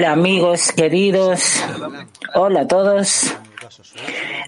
[0.00, 1.62] Hola amigos queridos,
[2.34, 3.36] hola a todos.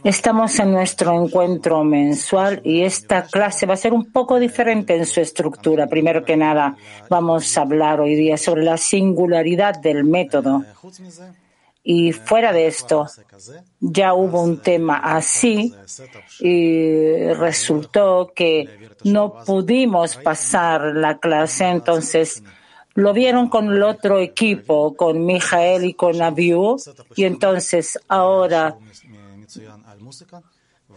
[0.02, 5.04] Estamos en nuestro encuentro mensual y esta clase va a ser un poco diferente en
[5.04, 5.88] su estructura.
[5.88, 6.74] Primero que nada,
[7.10, 10.64] vamos a hablar hoy día sobre la singularidad del método.
[11.84, 13.06] Y fuera de esto,
[13.78, 15.74] ya hubo un tema así
[16.41, 22.42] y resultó que no pudimos pasar la clase, entonces
[22.95, 26.77] lo vieron con el otro equipo, con Mijael y con Abiu,
[27.16, 28.77] y entonces ahora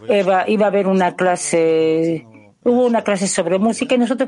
[0.09, 2.26] iba, iba a haber una clase
[2.66, 4.27] hubo una clase sobre música y nosotros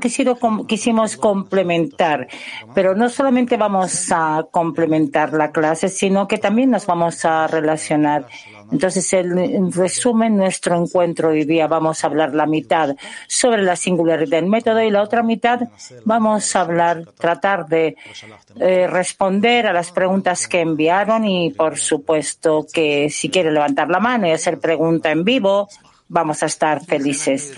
[0.67, 2.27] quisimos complementar,
[2.73, 8.27] pero no solamente vamos a complementar la clase, sino que también nos vamos a relacionar.
[8.71, 12.95] Entonces, en resumen, nuestro encuentro hoy día vamos a hablar la mitad
[13.27, 15.61] sobre la singularidad del método y la otra mitad
[16.05, 17.95] vamos a hablar, tratar de
[18.59, 23.99] eh, responder a las preguntas que enviaron y, por supuesto, que si quiere levantar la
[23.99, 25.69] mano y hacer pregunta en vivo,
[26.09, 27.53] vamos a estar felices.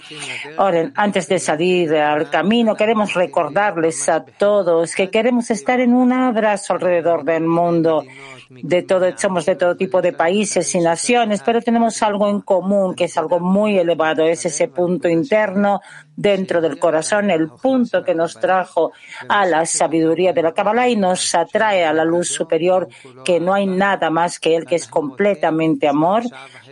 [0.57, 6.11] Ahora, antes de salir al camino, queremos recordarles a todos que queremos estar en un
[6.11, 8.03] abrazo alrededor del mundo.
[8.49, 12.95] De todo, somos de todo tipo de países y naciones, pero tenemos algo en común
[12.95, 15.81] que es algo muy elevado, es ese punto interno
[16.19, 18.91] dentro del corazón, el punto que nos trajo
[19.29, 22.89] a la sabiduría de la Kabbalah y nos atrae a la luz superior,
[23.23, 26.23] que no hay nada más que él, que es completamente amor.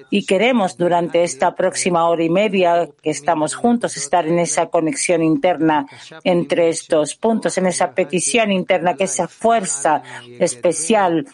[0.09, 5.23] Y queremos durante esta próxima hora y media que estamos juntos estar en esa conexión
[5.23, 5.86] interna
[6.25, 10.02] entre estos puntos, en esa petición interna, que esa fuerza
[10.39, 11.25] especial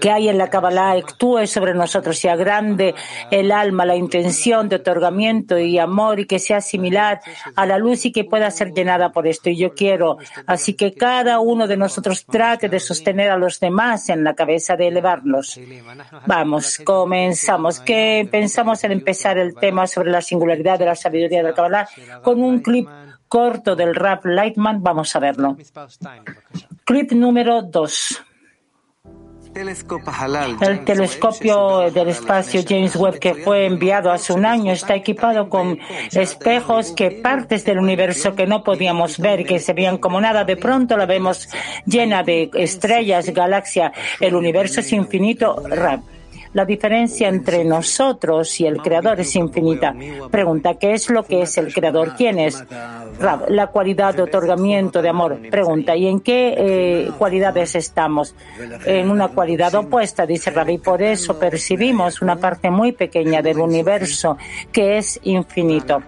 [0.00, 2.94] que hay en la Kabbalah actúe sobre nosotros y agrande
[3.30, 7.20] el alma, la intención de otorgamiento y amor y que sea similar
[7.56, 9.50] a la luz y que pueda ser llenada por esto.
[9.50, 14.08] Y yo quiero, así que cada uno de nosotros trate de sostener a los demás
[14.08, 15.58] en la cabeza, de elevarlos.
[16.26, 17.80] Vamos, comenzamos.
[17.80, 21.88] ¿Qué pensamos en empezar el tema sobre la singularidad de la sabiduría de la Kabbalah
[22.22, 22.88] con un clip
[23.28, 24.82] corto del rap Lightman?
[24.82, 25.56] Vamos a verlo.
[26.84, 28.22] Clip número dos.
[30.60, 35.78] El telescopio del espacio James Webb que fue enviado hace un año está equipado con
[36.12, 40.56] espejos que partes del universo que no podíamos ver, que se veían como nada, de
[40.56, 41.48] pronto la vemos
[41.86, 43.92] llena de estrellas, galaxia.
[44.18, 45.62] El universo es infinito.
[46.54, 49.94] La diferencia entre nosotros y el Creador es infinita.
[50.30, 52.14] Pregunta, ¿qué es lo que es el Creador?
[52.16, 52.64] ¿Quién es?
[53.48, 55.38] la cualidad de otorgamiento de amor.
[55.50, 58.34] Pregunta, ¿y en qué eh, cualidades estamos?
[58.84, 60.78] En una cualidad opuesta, dice Rabbi.
[60.78, 64.36] Por eso percibimos una parte muy pequeña del universo
[64.72, 66.02] que es infinito.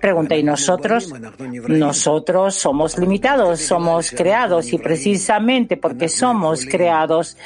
[0.00, 1.12] Pregunta, ¿y nosotros?
[1.68, 7.36] Nosotros somos limitados, somos creados y precisamente porque somos creados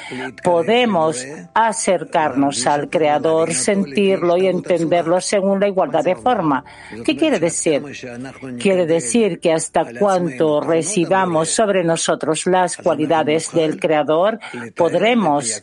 [0.43, 6.65] podemos acercarnos al Creador, sentirlo y entenderlo según la igualdad de forma.
[7.05, 7.83] ¿Qué quiere decir?
[8.61, 14.39] Quiere decir que hasta cuanto recibamos sobre nosotros las cualidades del Creador,
[14.77, 15.63] podremos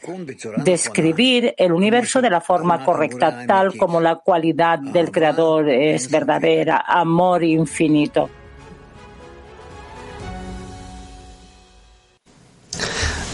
[0.58, 6.81] describir el universo de la forma correcta, tal como la cualidad del Creador es verdadera
[6.86, 8.30] amor infinito.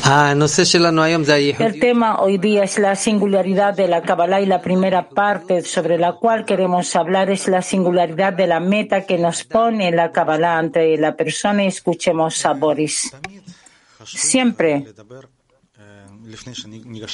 [0.09, 5.63] Ah, el tema hoy día es la singularidad de la Kabbalah y la primera parte
[5.63, 10.13] sobre la cual queremos hablar es la singularidad de la meta que nos pone la
[10.13, 13.13] Kabbalah ante la persona y escuchemos a Boris.
[14.05, 14.85] Siempre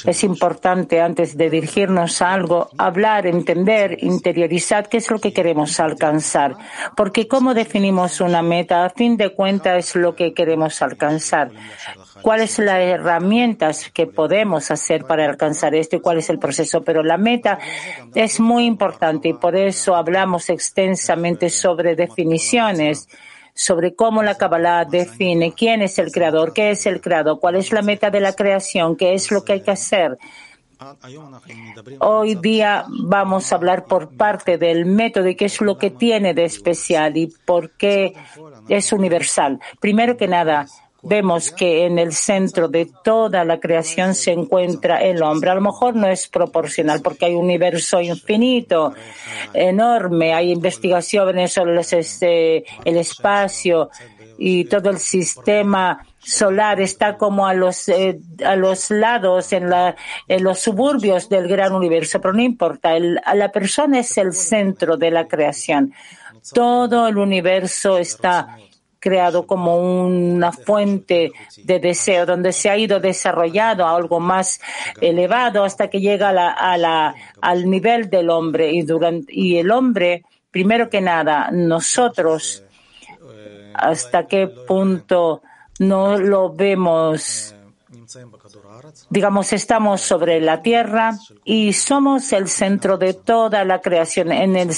[0.06, 5.78] es importante, antes de dirigirnos a algo, hablar, entender, interiorizar qué es lo que queremos
[5.78, 6.56] alcanzar.
[6.96, 11.50] Porque cómo definimos una meta, a fin de cuentas, es lo que queremos alcanzar.
[12.22, 16.82] ¿Cuáles son las herramientas que podemos hacer para alcanzar esto y cuál es el proceso?
[16.82, 17.58] Pero la meta
[18.14, 23.08] es muy importante y por eso hablamos extensamente sobre definiciones
[23.54, 27.72] sobre cómo la Kabbalah define quién es el creador, qué es el creador, cuál es
[27.72, 30.18] la meta de la creación, qué es lo que hay que hacer.
[32.00, 36.34] Hoy día vamos a hablar por parte del método y qué es lo que tiene
[36.34, 38.14] de especial y por qué
[38.68, 39.60] es universal.
[39.80, 40.66] Primero que nada,
[41.04, 45.50] vemos que en el centro de toda la creación se encuentra el hombre.
[45.50, 48.94] A lo mejor no es proporcional porque hay un universo infinito,
[49.52, 53.90] enorme, hay investigaciones sobre este, el espacio
[54.38, 59.94] y todo el sistema solar está como a los, eh, a los lados, en, la,
[60.26, 65.10] en los suburbios del gran universo, pero no importa, la persona es el centro de
[65.10, 65.92] la creación.
[66.52, 68.56] Todo el universo está
[69.04, 71.30] creado como una fuente
[71.62, 74.62] de deseo, donde se ha ido desarrollado a algo más
[74.98, 78.72] elevado hasta que llega a la, a la, al nivel del hombre.
[78.72, 82.64] Y, durante, y el hombre, primero que nada, nosotros,
[83.74, 85.42] hasta qué punto
[85.80, 87.54] no lo vemos
[89.10, 91.12] digamos, estamos sobre la tierra
[91.44, 94.70] y somos el centro de toda la creación en, el,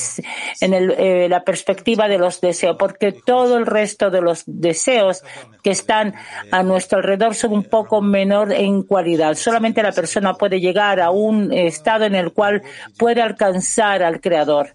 [0.60, 5.22] en el, eh, la perspectiva de los deseos, porque todo el resto de los deseos
[5.62, 6.14] que están
[6.50, 9.34] a nuestro alrededor son un poco menor en cualidad.
[9.34, 12.62] Solamente la persona puede llegar a un estado en el cual
[12.98, 14.74] puede alcanzar al Creador.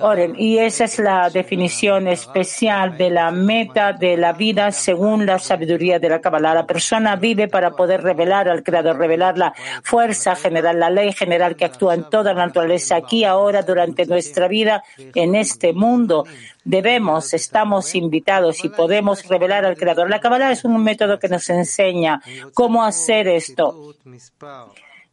[0.00, 5.38] Oren, y esa es la definición especial de la meta de la vida según la
[5.38, 6.54] sabiduría de la Kabbalah.
[6.54, 11.56] La persona vive para poder revelar al Creador, revelar la fuerza general, la ley general
[11.56, 14.84] que actúa en toda la naturaleza, aquí, ahora, durante nuestra vida,
[15.14, 16.26] en este mundo.
[16.62, 20.10] Debemos, estamos invitados y podemos revelar al Creador.
[20.10, 22.20] La Kabbalah es un método que nos enseña
[22.52, 23.94] cómo hacer esto.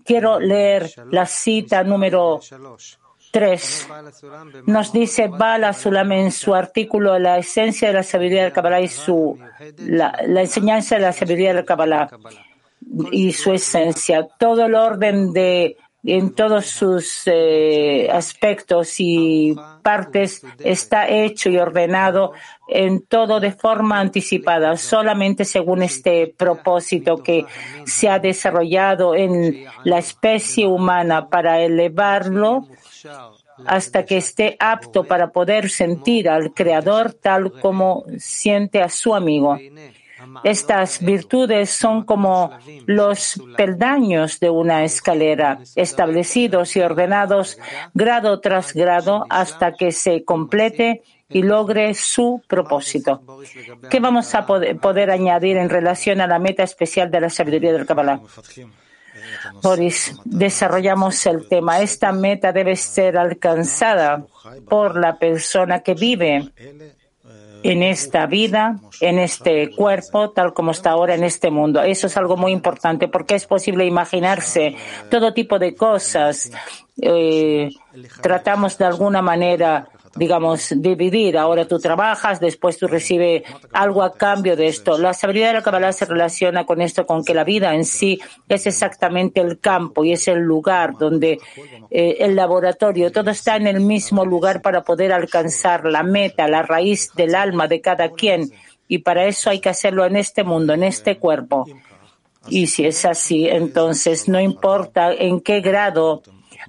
[0.04, 2.42] Quiero leer la cita número
[3.32, 3.88] 3.
[4.66, 8.90] Nos dice Bala Sulam en su artículo La esencia de la sabiduría del Kabbalah y
[8.90, 9.40] su,
[9.78, 12.10] la, la enseñanza de la sabiduría del Kabbalah
[13.12, 14.28] y su esencia.
[14.40, 15.78] Todo el orden de
[16.08, 22.32] en todos sus eh, aspectos y partes está hecho y ordenado
[22.70, 27.46] en todo de forma anticipada, solamente según este propósito que
[27.86, 32.68] se ha desarrollado en la especie humana para elevarlo
[33.66, 39.58] hasta que esté apto para poder sentir al Creador tal como siente a su amigo.
[40.44, 42.52] Estas virtudes son como
[42.86, 47.58] los peldaños de una escalera, establecidos y ordenados
[47.94, 53.22] grado tras grado hasta que se complete y logre su propósito.
[53.90, 57.86] ¿Qué vamos a poder, añadir en relación a la meta especial de la sabiduría del
[57.86, 58.22] Kabbalah?
[59.62, 61.82] Boris, desarrollamos el tema.
[61.82, 64.24] Esta meta debe ser alcanzada
[64.70, 66.52] por la persona que vive
[67.64, 71.82] en esta vida, en este cuerpo, tal como está ahora en este mundo.
[71.82, 74.76] Eso es algo muy importante porque es posible imaginarse
[75.10, 76.52] todo tipo de cosas.
[77.02, 77.70] Eh,
[78.22, 81.38] tratamos de alguna manera digamos, dividir.
[81.38, 83.44] Ahora tú trabajas, después tú recibes
[83.74, 84.98] algo a cambio de esto.
[84.98, 88.20] La sabiduría de la Kabbalah se relaciona con esto, con que la vida en sí
[88.50, 91.40] es exactamente el campo y es el lugar donde
[91.90, 96.64] eh, el laboratorio, todo está en el mismo lugar para poder alcanzar la meta, la
[96.64, 98.52] raíz del alma de cada quien.
[98.88, 101.66] Y para eso hay que hacerlo en este mundo, en este cuerpo.
[102.50, 106.22] Y si es así, entonces no importa en qué grado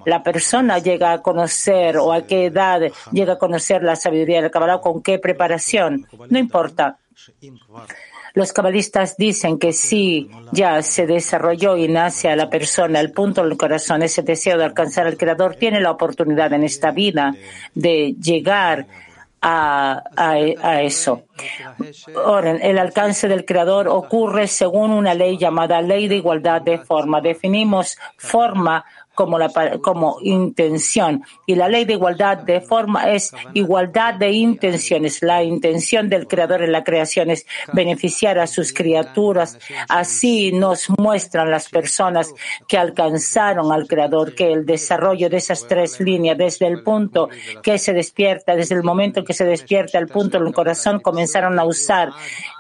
[0.04, 4.50] la persona llega a conocer o a qué edad llega a conocer la sabiduría del
[4.50, 6.98] Kabbalah, con qué preparación, no importa.
[8.34, 13.42] Los cabalistas dicen que si ya se desarrolló y nace a la persona el punto
[13.42, 17.34] del corazón, ese deseo de alcanzar al Creador, tiene la oportunidad en esta vida
[17.74, 18.86] de llegar
[19.40, 21.24] a, a, eso.
[22.16, 27.20] Ahora, el alcance del Creador ocurre según una ley llamada ley de igualdad de forma.
[27.20, 28.84] Definimos forma
[29.18, 29.50] como, la,
[29.82, 31.24] como intención.
[31.44, 35.24] Y la ley de igualdad de forma es igualdad de intenciones.
[35.24, 39.58] La intención del Creador en la creación es beneficiar a sus criaturas.
[39.88, 42.32] Así nos muestran las personas
[42.68, 47.28] que alcanzaron al Creador que el desarrollo de esas tres líneas, desde el punto
[47.60, 51.64] que se despierta, desde el momento que se despierta el punto del corazón, comenzaron a
[51.64, 52.10] usar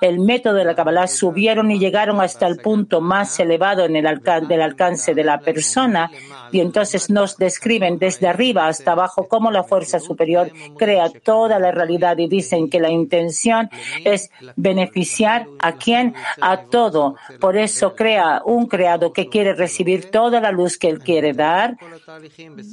[0.00, 4.20] el método de la Kabbalah, subieron y llegaron hasta el punto más elevado en el
[4.46, 6.10] del alcance de la persona
[6.52, 11.72] y entonces nos describen desde arriba hasta abajo cómo la fuerza superior crea toda la
[11.72, 13.70] realidad y dicen que la intención
[14.04, 17.16] es beneficiar a quien, a todo.
[17.40, 21.76] Por eso crea un creado que quiere recibir toda la luz que él quiere dar.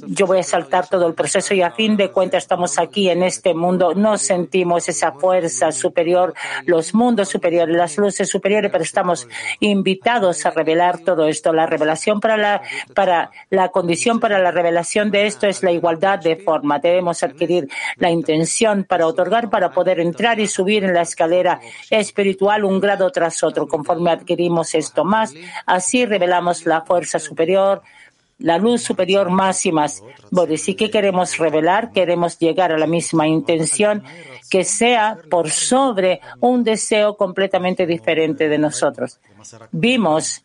[0.06, 3.22] Yo voy a saltar todo el proceso y a fin de cuentas estamos aquí en
[3.22, 5.85] este mundo, no sentimos esa fuerza superior,
[6.64, 9.28] los mundos superiores, las luces superiores, pero estamos
[9.60, 11.52] invitados a revelar todo esto.
[11.52, 12.62] La revelación para la,
[12.94, 16.78] para la condición para la revelación de esto es la igualdad de forma.
[16.78, 22.64] Debemos adquirir la intención para otorgar, para poder entrar y subir en la escalera espiritual
[22.64, 23.66] un grado tras otro.
[23.66, 25.34] Conforme adquirimos esto más,
[25.66, 27.82] así revelamos la fuerza superior,
[28.38, 30.02] la luz superior más y más.
[30.66, 31.90] ¿y qué queremos revelar?
[31.92, 34.02] Queremos llegar a la misma intención
[34.50, 39.20] que sea por sobre un deseo completamente diferente de nosotros.
[39.72, 40.42] Vimos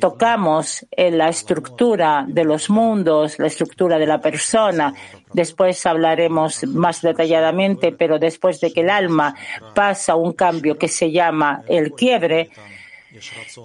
[0.00, 4.94] tocamos en la estructura de los mundos, la estructura de la persona,
[5.32, 9.34] Después hablaremos más detalladamente, pero después de que el alma
[9.74, 12.50] pasa un cambio que se llama el quiebre,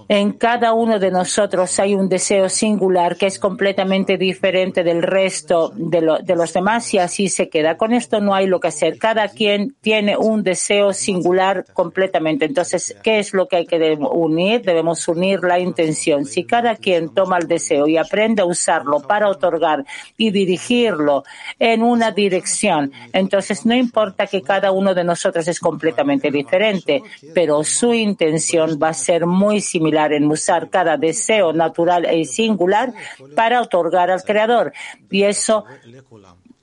[0.10, 5.72] en cada uno de nosotros hay un deseo singular que es completamente diferente del resto
[5.76, 7.78] de, los demás y así se queda.
[7.78, 8.98] Con esto no hay lo que hacer.
[8.98, 12.46] Cada quien tiene un deseo singular completamente.
[12.46, 14.64] Entonces, ¿qué es lo que hay que unir?
[14.64, 16.26] Debemos unir la intención.
[16.26, 19.86] Si cada quien toma el deseo y aprende a usarlo para otorgar
[20.18, 21.24] y dirigirlo
[21.58, 27.02] en una dirección, entonces no importa que cada uno de nosotros es completamente diferente,
[27.34, 32.94] pero su intención va a ser muy similar en usar cada deseo natural e singular
[33.36, 34.74] para otorgar al Creador.
[35.10, 35.66] Y eso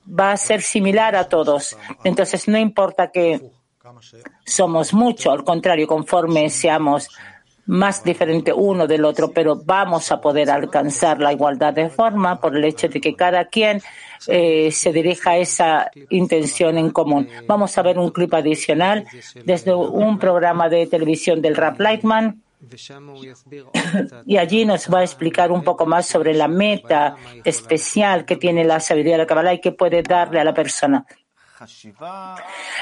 [0.07, 1.77] va a ser similar a todos.
[2.03, 3.41] Entonces, no importa que
[4.45, 7.09] somos mucho, al contrario, conforme seamos
[7.67, 12.55] más diferente uno del otro, pero vamos a poder alcanzar la igualdad de forma por
[12.55, 13.81] el hecho de que cada quien
[14.27, 17.27] eh, se dirija a esa intención en común.
[17.47, 19.05] Vamos a ver un clip adicional
[19.43, 22.43] desde un programa de televisión del Rap Lightman
[24.25, 28.63] y allí nos va a explicar un poco más sobre la meta especial que tiene
[28.63, 31.05] la sabiduría de la Kabbalah y que puede darle a la persona.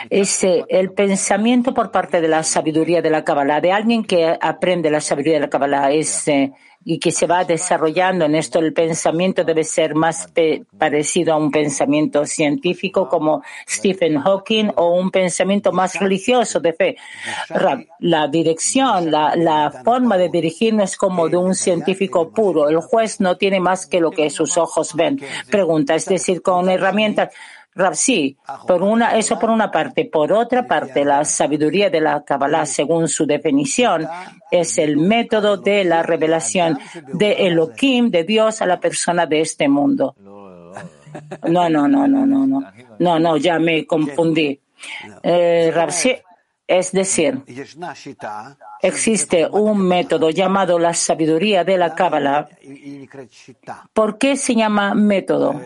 [0.09, 4.89] Ese, el pensamiento por parte de la sabiduría de la Kabbalah, de alguien que aprende
[4.89, 6.25] la sabiduría de la Kabbalah, es
[6.85, 10.27] y que se va desarrollando en esto, el pensamiento debe ser más
[10.77, 16.97] parecido a un pensamiento científico como Stephen Hawking o un pensamiento más religioso de fe.
[17.99, 22.69] La dirección, la, forma de dirigirnos es como de un científico puro.
[22.69, 25.19] El juez no tiene más que lo que sus ojos ven.
[25.49, 27.33] Pregunta, es decir, con herramientas
[27.93, 28.37] sí,
[28.67, 30.05] por una, eso por una parte.
[30.05, 34.07] Por otra parte, la sabiduría de la Kabbalah, según su definición,
[34.51, 36.79] es el método de la revelación
[37.13, 40.15] de Elohim, de Dios, a la persona de este mundo.
[41.47, 42.63] No, no, no, no, no, no.
[42.99, 44.59] No, no, ya me confundí.
[45.21, 45.71] Eh,
[46.65, 47.41] es decir,
[48.81, 52.47] existe un método llamado la sabiduría de la Kabbalah.
[53.93, 55.59] ¿Por qué se llama método?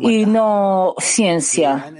[0.00, 1.92] Y no ciencia.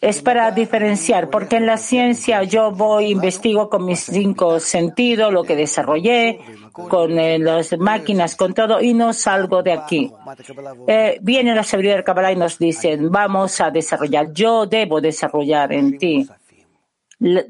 [0.00, 5.42] Es para diferenciar, porque en la ciencia yo voy, investigo con mis cinco sentidos, lo
[5.42, 6.38] que desarrollé,
[6.72, 10.12] con eh, las máquinas, con todo, y no salgo de aquí.
[10.86, 15.72] Eh, viene la sabiduría del Kabbalah y nos dicen, vamos a desarrollar, yo debo desarrollar
[15.72, 16.28] en ti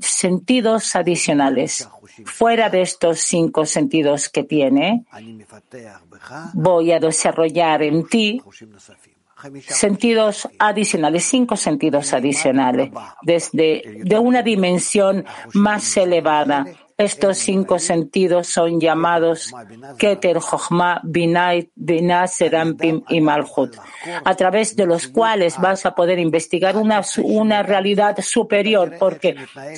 [0.01, 1.89] sentidos adicionales.
[2.25, 5.05] Fuera de estos cinco sentidos que tiene,
[6.55, 8.43] voy a desarrollar en ti
[9.69, 12.91] sentidos adicionales, cinco sentidos adicionales,
[13.23, 16.67] desde de una dimensión más elevada
[16.99, 19.55] estos cinco sentidos son llamados
[19.99, 23.77] Keter, Jochma, Binay, Binah, Serampim y Malhut,
[24.25, 29.37] a través de los cuales vas a poder investigar una, una realidad superior, porque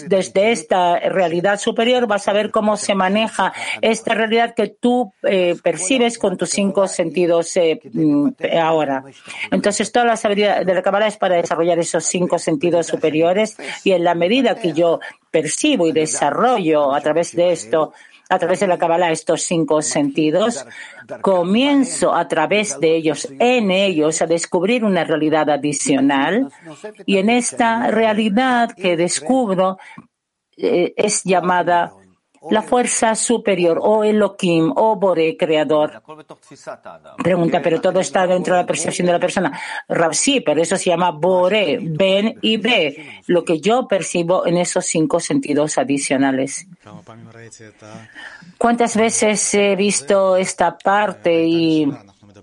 [0.09, 5.57] desde esta realidad superior vas a ver cómo se maneja esta realidad que tú eh,
[5.63, 8.31] percibes con tus cinco sentidos eh, mm,
[8.63, 9.05] ahora.
[9.51, 13.93] Entonces, toda la sabiduría de la Kabbalah es para desarrollar esos cinco sentidos superiores y
[13.93, 15.01] en la medida que yo
[15.31, 17.93] percibo y desarrollo a través de esto,
[18.29, 20.65] a través de la Kabbalah, estos cinco sentidos,
[21.21, 26.49] comienzo a través de ellos, en ellos, a descubrir una realidad adicional.
[27.07, 29.79] Y en esta realidad que descubro
[30.57, 31.93] eh, es llamada
[32.49, 36.03] la fuerza superior, o Elohim, o Bore, creador.
[37.23, 39.61] Pregunta, pero todo está dentro de la percepción de la persona.
[40.13, 44.87] sí, pero eso se llama Bore, ven y ve, lo que yo percibo en esos
[44.87, 46.67] cinco sentidos adicionales.
[48.57, 51.93] ¿Cuántas veces he visto esta parte y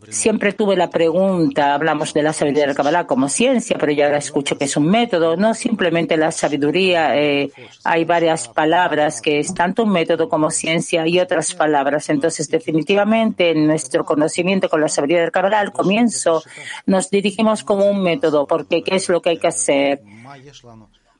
[0.10, 4.06] Siempre tuve la pregunta, hablamos de la sabiduría de la Kabbalah como ciencia, pero ya
[4.06, 7.52] ahora escucho que es un método, no simplemente la sabiduría, eh,
[7.84, 12.10] hay varias palabras que es tanto un método como ciencia y otras palabras.
[12.10, 16.42] Entonces, definitivamente, en nuestro conocimiento con la sabiduría del Kabbalah, al comienzo
[16.86, 20.02] nos dirigimos como un método, porque ¿qué es lo que hay que hacer?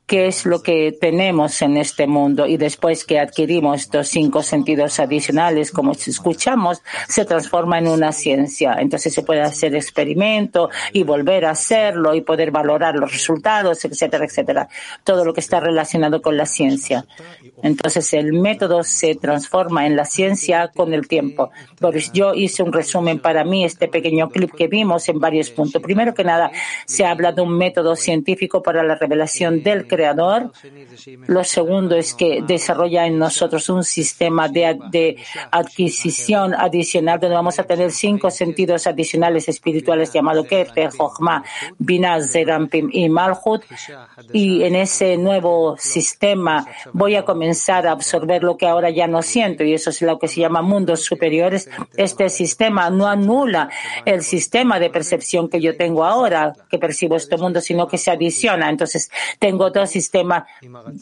[0.08, 4.98] Qué es lo que tenemos en este mundo y después que adquirimos estos cinco sentidos
[5.00, 8.76] adicionales, como escuchamos, se transforma en una ciencia.
[8.78, 14.24] Entonces se puede hacer experimento y volver a hacerlo y poder valorar los resultados, etcétera,
[14.24, 14.68] etcétera.
[15.04, 17.04] Todo lo que está relacionado con la ciencia.
[17.62, 21.50] Entonces el método se transforma en la ciencia con el tiempo.
[21.80, 25.82] Boris, yo hice un resumen para mí, este pequeño clip que vimos en varios puntos.
[25.82, 26.50] Primero que nada,
[26.86, 30.52] se habla de un método científico para la revelación del creador.
[31.26, 35.16] Lo segundo es que desarrolla en nosotros un sistema de, de
[35.50, 41.42] adquisición adicional donde vamos a tener cinco sentidos adicionales espirituales llamado Keter, Jochma,
[41.78, 43.64] Binah, Zerampim y Malchut.
[44.32, 49.22] Y en ese nuevo sistema voy a comenzar a absorber lo que ahora ya no
[49.22, 51.68] siento y eso es lo que se llama mundos superiores.
[51.96, 53.68] Este sistema no anula
[54.04, 58.12] el sistema de percepción que yo tengo ahora, que percibo este mundo, sino que se
[58.12, 58.70] adiciona.
[58.70, 60.46] Entonces, tengo otro sistema,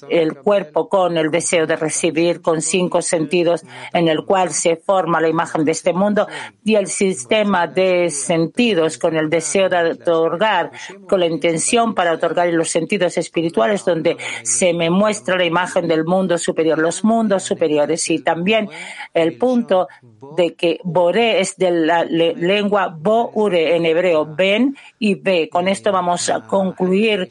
[0.08, 5.20] el cuerpo con el deseo de recibir, con cinco sentidos, en el cual se forma
[5.20, 6.26] la imagen de este mundo,
[6.64, 10.70] y el sistema de sentidos con el deseo de otorgar,
[11.08, 16.04] con la intención para otorgar los sentidos espirituales, donde se me muestra la imagen del
[16.04, 18.68] mundo superior, los mundos superiores, y también
[19.12, 19.88] el punto
[20.36, 25.48] de que Boré es de la lengua Bo-Ure en hebreo, ven y ve.
[25.50, 27.28] Con esto vamos a concluir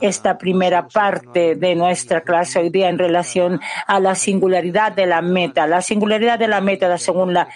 [0.00, 5.22] esta primera parte de nuestra clase hoy día en relación a la singularidad de la
[5.22, 5.66] meta.
[5.66, 7.48] La singularidad de la meta, según la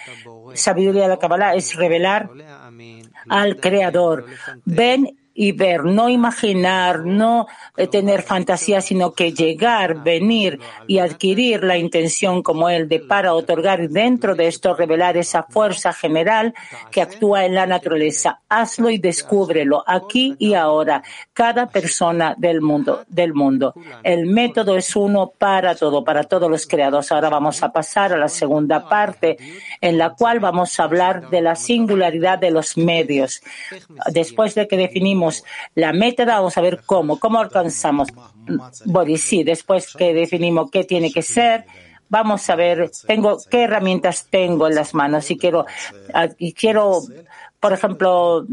[0.53, 2.29] sabiduría de la Kabbalah, es revelar
[3.29, 4.25] al Creador.
[4.65, 11.63] Ven y ver, no imaginar, no eh, tener fantasía, sino que llegar, venir y adquirir
[11.63, 16.53] la intención como él de para otorgar dentro de esto revelar esa fuerza general
[16.91, 18.41] que actúa en la naturaleza.
[18.47, 23.73] Hazlo y descúbrelo aquí y ahora, cada persona del mundo, del mundo.
[24.03, 27.11] El método es uno para todo, para todos los creados.
[27.11, 29.37] Ahora vamos a pasar a la segunda parte
[29.81, 33.41] en la cual vamos a hablar de la singularidad de los medios.
[34.11, 35.22] Después de que definimos
[35.75, 38.09] la meta, vamos a ver cómo, cómo alcanzamos.
[38.85, 41.65] Bueno, sí, después que definimos qué tiene que ser,
[42.09, 45.25] vamos a ver, tengo qué herramientas tengo en las manos.
[45.25, 45.65] Si quiero,
[46.13, 47.01] ah, y quiero
[47.63, 48.45] por ejemplo,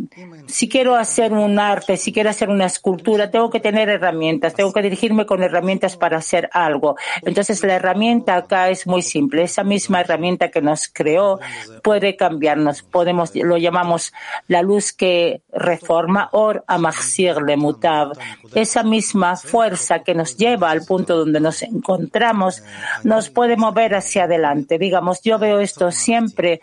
[0.47, 4.73] si quiero hacer un arte, si quiero hacer una escultura, tengo que tener herramientas, tengo
[4.73, 6.95] que dirigirme con herramientas para hacer algo.
[7.23, 9.43] Entonces, la herramienta acá es muy simple.
[9.43, 11.40] Esa misma herramienta que nos creó
[11.83, 12.83] puede cambiarnos.
[12.83, 14.12] Podemos, lo llamamos
[14.47, 18.13] la luz que reforma, or amachsir le mutab.
[18.54, 22.63] Esa misma fuerza que nos lleva al punto donde nos encontramos
[23.02, 24.78] nos puede mover hacia adelante.
[24.78, 26.61] Digamos, yo veo esto siempre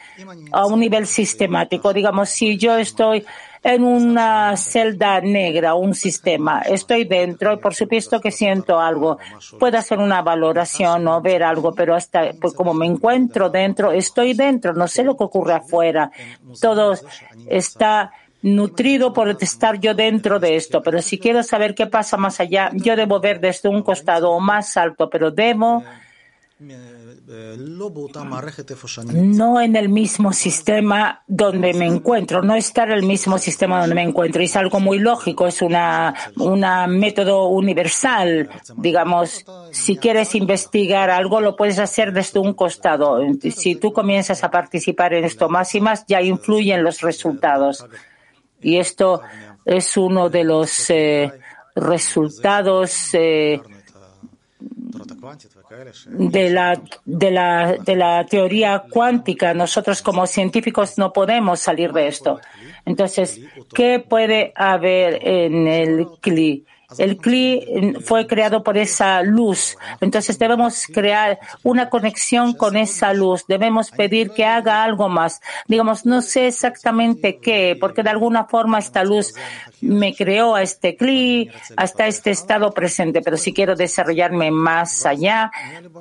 [0.54, 1.92] a un nivel sistemático.
[1.92, 3.26] Digamos, si yo estoy
[3.64, 9.18] en una celda negra, un sistema, estoy dentro y por supuesto que siento algo.
[9.60, 14.34] Puedo hacer una valoración o ver algo, pero hasta pues, como me encuentro dentro, estoy
[14.34, 16.12] dentro, no sé lo que ocurre afuera.
[16.62, 16.94] Todo
[17.50, 18.12] está
[18.44, 22.70] nutrido por estar yo dentro de esto, pero si quiero saber qué pasa más allá,
[22.74, 25.84] yo debo ver desde un costado o más alto, pero debo
[29.14, 33.96] no en el mismo sistema donde me encuentro, no estar en el mismo sistema donde
[33.96, 34.42] me encuentro.
[34.42, 38.50] Es algo muy lógico, es una, una método universal.
[38.78, 43.20] Digamos, si quieres investigar algo, lo puedes hacer desde un costado.
[43.54, 47.86] Si tú comienzas a participar en esto más y más, ya influyen los resultados.
[48.62, 49.22] Y esto
[49.66, 51.34] es uno de los eh,
[51.76, 53.62] resultados eh,
[56.06, 59.54] de la, de, la, de la teoría cuántica.
[59.54, 62.40] Nosotros como científicos no podemos salir de esto.
[62.86, 63.42] Entonces,
[63.74, 66.66] ¿qué puede haber en el CLI?
[66.98, 69.78] El CLI fue creado por esa luz.
[70.00, 73.44] Entonces debemos crear una conexión con esa luz.
[73.46, 75.42] Debemos pedir que haga algo más.
[75.68, 79.34] Digamos, no sé exactamente qué, porque de alguna forma esta luz
[79.82, 83.22] me creó a este CLI, hasta este estado presente.
[83.22, 85.52] Pero si quiero desarrollarme más allá,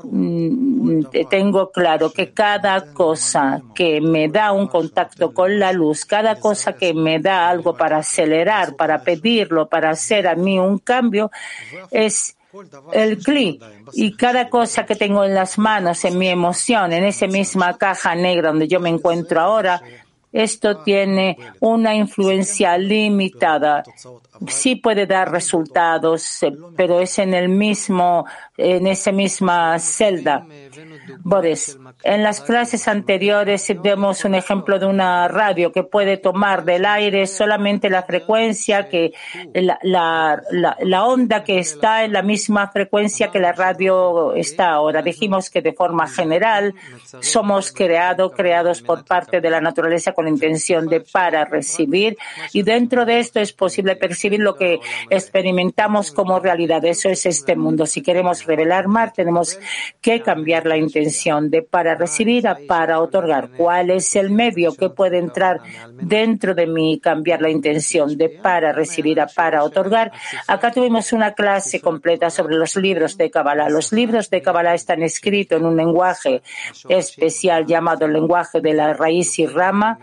[0.04, 6.36] mm, tengo claro que cada cosa que me da un contacto con la luz, cada
[6.36, 11.30] cosa que me da algo para acelerar, para pedirlo, para hacer a mí un cambio
[11.90, 12.36] es
[12.92, 13.60] el cli
[13.92, 18.14] y cada cosa que tengo en las manos, en mi emoción, en esa misma caja
[18.14, 19.82] negra donde yo me encuentro ahora,
[20.32, 23.82] esto tiene una influencia limitada.
[24.48, 30.46] Sí puede dar resultados, eh, pero es en el mismo, en esa misma celda.
[31.20, 36.84] Boris, en las clases anteriores vemos un ejemplo de una radio que puede tomar del
[36.84, 39.12] aire solamente la frecuencia que
[39.54, 45.02] la, onda que está en la misma frecuencia que la radio está ahora.
[45.02, 46.74] Dijimos que de forma general
[47.20, 52.16] somos creados, creados por parte de la naturaleza con intención de para recibir
[52.52, 56.84] y dentro de esto es posible percibir lo que experimentamos como realidad.
[56.84, 57.86] Eso es este mundo.
[57.86, 59.58] Si queremos revelar más, tenemos
[60.00, 63.50] que cambiar la intención de para recibir a para otorgar.
[63.56, 65.60] ¿Cuál es el medio que puede entrar
[65.92, 70.12] dentro de mí y cambiar la intención de para recibir a para otorgar?
[70.46, 73.68] Acá tuvimos una clase completa sobre los libros de Kabbalah.
[73.68, 76.42] Los libros de Kabbalah están escritos en un lenguaje
[76.88, 79.98] especial llamado el lenguaje de la raíz y rama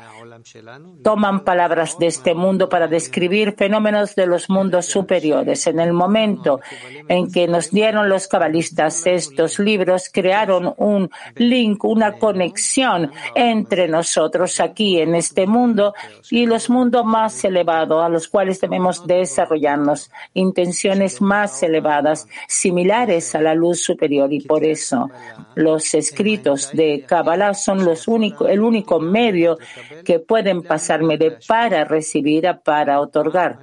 [1.03, 5.67] toman palabras de este mundo para describir fenómenos de los mundos superiores.
[5.67, 6.59] En el momento
[7.07, 14.59] en que nos dieron los cabalistas estos libros, crearon un link, una conexión entre nosotros
[14.59, 15.93] aquí en este mundo
[16.29, 23.41] y los mundos más elevados a los cuales debemos desarrollarnos, intenciones más elevadas, similares a
[23.41, 24.31] la luz superior.
[24.31, 25.09] Y por eso
[25.55, 29.57] los escritos de Kabbalah son los único, el único medio
[30.03, 33.59] que pueden pasarme de para recibir a para otorgar.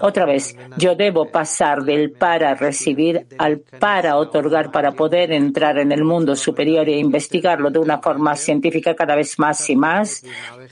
[0.00, 5.90] Otra vez, yo debo pasar del para recibir al para otorgar para poder entrar en
[5.90, 10.24] el mundo superior e investigarlo de una forma científica cada vez más y más.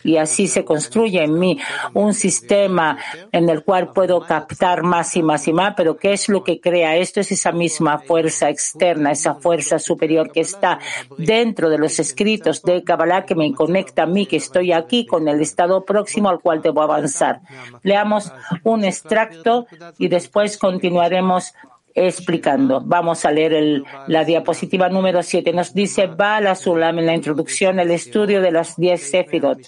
[0.04, 1.58] Y así se construye en mí
[1.92, 2.96] un sistema
[3.32, 5.74] en el cual puedo captar más y más y más.
[5.76, 7.18] Pero ¿qué es lo que crea esto?
[7.18, 10.78] Es esa misma fuerza externa, esa fuerza superior que está
[11.18, 15.26] dentro de los escritos de Kabbalah que me conecta a mí, que estoy aquí con
[15.31, 17.40] el estado próximo al cual debo avanzar.
[17.82, 18.32] Leamos
[18.64, 19.66] un extracto
[19.98, 21.54] y después continuaremos
[21.94, 22.80] explicando.
[22.84, 25.52] Vamos a leer la diapositiva número 7.
[25.52, 29.58] Nos dice Bala Sulam en la introducción el estudio de las 10 Sefirot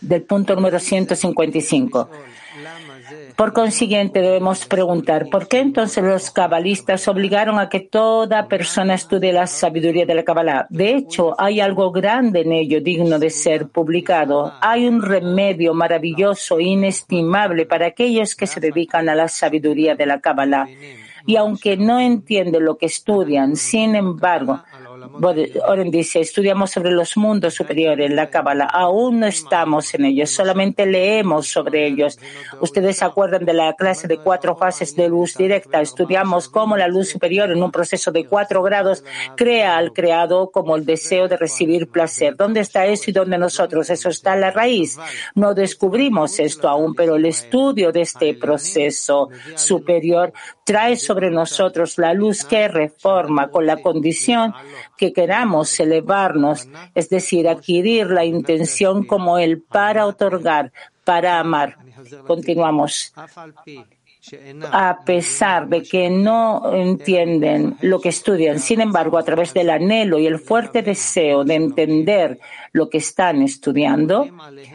[0.00, 2.10] del punto número 155.
[3.36, 9.32] Por consiguiente, debemos preguntar, ¿por qué entonces los cabalistas obligaron a que toda persona estudie
[9.32, 10.66] la sabiduría de la Kabbalah?
[10.70, 14.52] De hecho, hay algo grande en ello digno de ser publicado.
[14.60, 20.06] Hay un remedio maravilloso e inestimable para aquellos que se dedican a la sabiduría de
[20.06, 20.66] la Kabbalah.
[21.26, 24.62] Y aunque no entienden lo que estudian, sin embargo,
[25.66, 28.66] Oren dice, estudiamos sobre los mundos superiores, la Kabbalah.
[28.66, 32.18] Aún no estamos en ellos, solamente leemos sobre ellos.
[32.60, 35.80] Ustedes se acuerdan de la clase de cuatro fases de luz directa.
[35.80, 39.04] Estudiamos cómo la luz superior en un proceso de cuatro grados
[39.36, 42.36] crea al creado como el deseo de recibir placer.
[42.36, 43.90] ¿Dónde está eso y dónde nosotros?
[43.90, 44.98] Eso está en la raíz.
[45.34, 50.32] No descubrimos esto aún, pero el estudio de este proceso superior
[50.68, 54.52] trae sobre nosotros la luz que reforma con la condición
[54.98, 60.70] que queramos elevarnos, es decir, adquirir la intención como el para otorgar,
[61.04, 61.78] para amar.
[62.26, 63.14] Continuamos.
[64.70, 70.18] A pesar de que no entienden lo que estudian, sin embargo, a través del anhelo
[70.18, 72.38] y el fuerte deseo de entender
[72.72, 74.28] lo que están estudiando,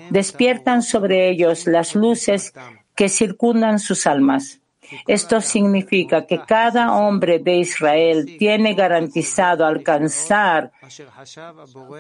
[0.10, 2.52] despiertan sobre ellos las luces
[2.96, 4.63] que circundan sus almas.
[5.08, 10.72] Esto significa que cada hombre de Israel tiene garantizado alcanzar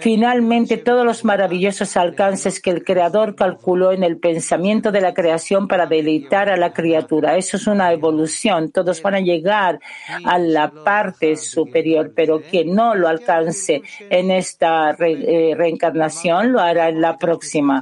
[0.01, 5.67] finalmente todos los maravillosos alcances que el Creador calculó en el pensamiento de la creación
[5.67, 7.37] para deleitar a la criatura.
[7.37, 8.71] Eso es una evolución.
[8.71, 9.79] Todos van a llegar
[10.25, 16.89] a la parte superior, pero quien no lo alcance en esta eh, reencarnación lo hará
[16.89, 17.81] en la próxima.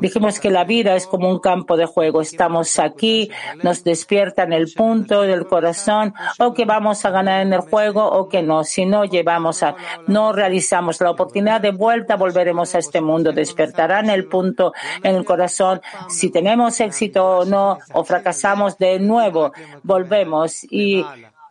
[0.00, 2.20] Dijimos que la vida es como un campo de juego.
[2.20, 3.30] Estamos aquí,
[3.62, 8.04] nos despierta en el punto del corazón, o que vamos a ganar en el juego
[8.04, 8.64] o que no.
[8.64, 13.32] Si no llevamos a, no realizamos la oportunidad de vuelta, volveremos a este mundo.
[13.32, 15.80] Despertará en el punto en el corazón.
[16.08, 21.04] Si tenemos éxito o no, o fracasamos de nuevo, volvemos y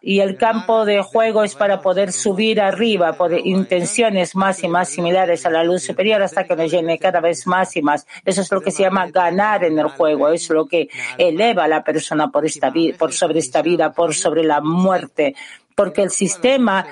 [0.06, 4.90] y el campo de juego es para poder subir arriba por intenciones más y más
[4.90, 8.06] similares a la luz superior hasta que nos llene cada vez más y más.
[8.26, 11.68] Eso es lo que se llama ganar en el juego, es lo que eleva a
[11.70, 15.36] la persona por esta vida, por sobre esta vida, por sobre la muerte,
[15.74, 16.86] porque el sistema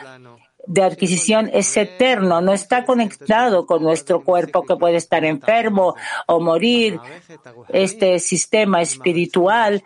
[0.67, 5.95] de adquisición es eterno, no está conectado con nuestro cuerpo que puede estar enfermo
[6.27, 6.99] o morir.
[7.69, 9.83] Este sistema espiritual,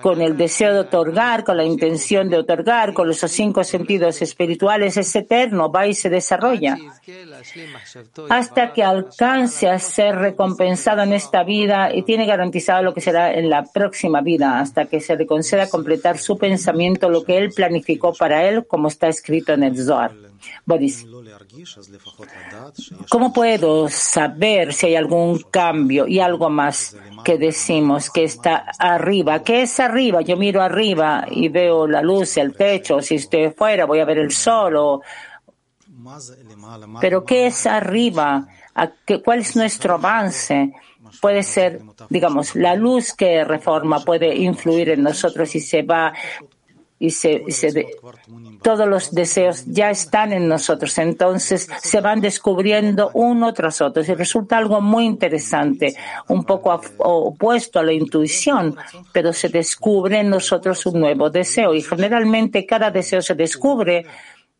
[0.00, 4.96] con el deseo de otorgar, con la intención de otorgar, con los cinco sentidos espirituales,
[4.96, 6.76] es eterno, va y se desarrolla.
[8.28, 13.32] Hasta que alcance a ser recompensado en esta vida y tiene garantizado lo que será
[13.32, 17.50] en la próxima vida, hasta que se le conceda completar su pensamiento, lo que él
[17.54, 20.28] planificó para él, como está escrito en el Zohar.
[23.08, 29.42] ¿cómo puedo saber si hay algún cambio y algo más que decimos que está arriba?
[29.42, 30.20] ¿Qué es arriba?
[30.22, 33.00] Yo miro arriba y veo la luz, el techo.
[33.02, 35.02] Si estoy fuera, voy a ver el sol
[37.00, 38.46] Pero ¿qué es arriba?
[39.24, 40.72] ¿Cuál es nuestro avance?
[41.20, 46.12] Puede ser, digamos, la luz que reforma puede influir en nosotros y se va
[47.00, 47.44] y se,
[48.62, 54.14] todos los deseos ya están en nosotros, entonces se van descubriendo uno tras otro y
[54.14, 55.94] resulta algo muy interesante,
[56.28, 58.76] un poco opuesto a la intuición,
[59.12, 64.06] pero se descubre en nosotros un nuevo deseo y generalmente cada deseo se descubre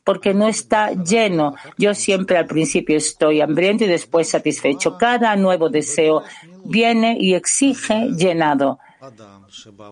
[0.08, 1.54] porque no está lleno.
[1.76, 4.96] Yo siempre al principio estoy hambriento y después satisfecho.
[4.96, 6.22] Cada nuevo deseo
[6.64, 8.78] viene y exige llenado.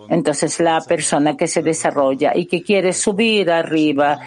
[0.09, 4.19] Entonces la persona que se desarrolla y que quiere subir arriba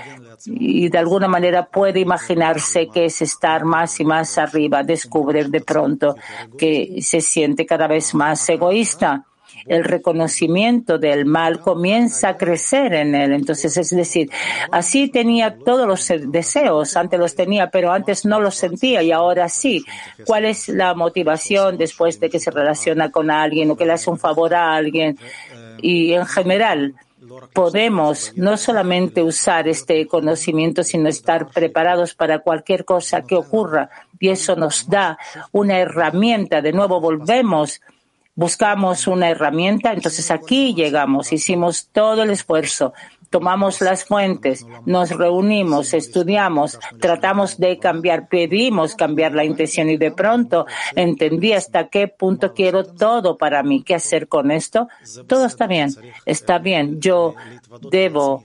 [0.46, 5.62] y de alguna manera puede imaginarse que es estar más y más arriba, descubre de
[5.62, 6.15] pronto
[6.58, 9.26] que se siente cada vez más egoísta
[9.65, 13.34] el reconocimiento del mal comienza a crecer en él.
[13.34, 14.30] Entonces, es decir,
[14.72, 19.50] así tenía todos los deseos, antes los tenía, pero antes no los sentía y ahora
[19.50, 19.84] sí.
[20.26, 24.10] ¿Cuál es la motivación después de que se relaciona con alguien o que le hace
[24.10, 25.17] un favor a alguien?
[25.82, 26.95] Y en general,
[27.54, 33.89] podemos no solamente usar este conocimiento, sino estar preparados para cualquier cosa que ocurra.
[34.19, 35.17] Y eso nos da
[35.52, 36.62] una herramienta.
[36.62, 37.82] De nuevo, volvemos
[38.36, 42.94] buscamos una herramienta, entonces aquí llegamos, hicimos todo el esfuerzo,
[43.30, 50.12] tomamos las fuentes, nos reunimos, estudiamos, tratamos de cambiar, pedimos cambiar la intención y de
[50.12, 50.65] pronto
[50.96, 53.84] entendí hasta qué punto quiero todo para mí.
[53.84, 54.88] ¿Qué hacer con esto?
[55.28, 55.89] Todo está bien,
[56.26, 57.00] está bien.
[57.00, 57.36] Yo
[57.92, 58.44] debo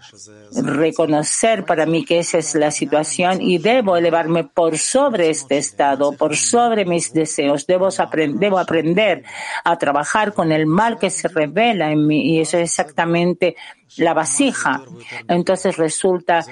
[0.62, 6.12] reconocer para mí que esa es la situación y debo elevarme por sobre este estado,
[6.12, 7.66] por sobre mis deseos.
[7.66, 7.88] Debo,
[8.34, 9.24] debo aprender
[9.64, 13.56] a trabajar con el mal que se revela en mí y eso es exactamente
[13.96, 14.82] la vasija.
[15.28, 16.44] Entonces resulta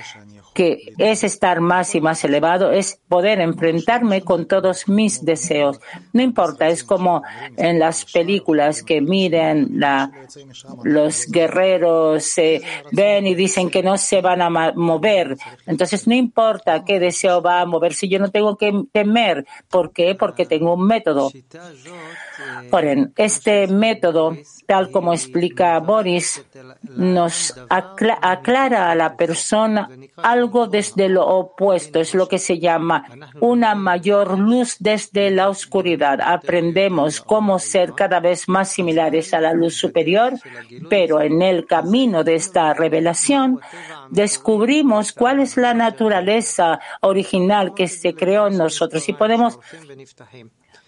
[0.54, 5.80] que es estar más y más elevado, es poder enfrentarme con todos mis deseos.
[6.12, 7.22] No importa, es como
[7.56, 10.12] en las películas que miren la,
[10.84, 15.36] los guerreros se ven y dicen que no se van a mover.
[15.66, 19.46] Entonces no importa qué deseo va a mover si yo no tengo que temer.
[19.70, 20.14] ¿Por qué?
[20.14, 21.30] Porque tengo un método.
[23.16, 24.36] este método,
[24.66, 26.44] tal como explica Boris,
[26.94, 33.04] nos aclara a la persona algo desde lo opuesto, es lo que se llama
[33.40, 36.20] una mayor luz desde la oscuridad.
[36.20, 40.34] Aprendemos cómo ser cada vez más similares a la luz superior,
[40.88, 43.60] pero en el camino de esta revelación
[44.10, 49.58] descubrimos cuál es la naturaleza original que se creó en nosotros y podemos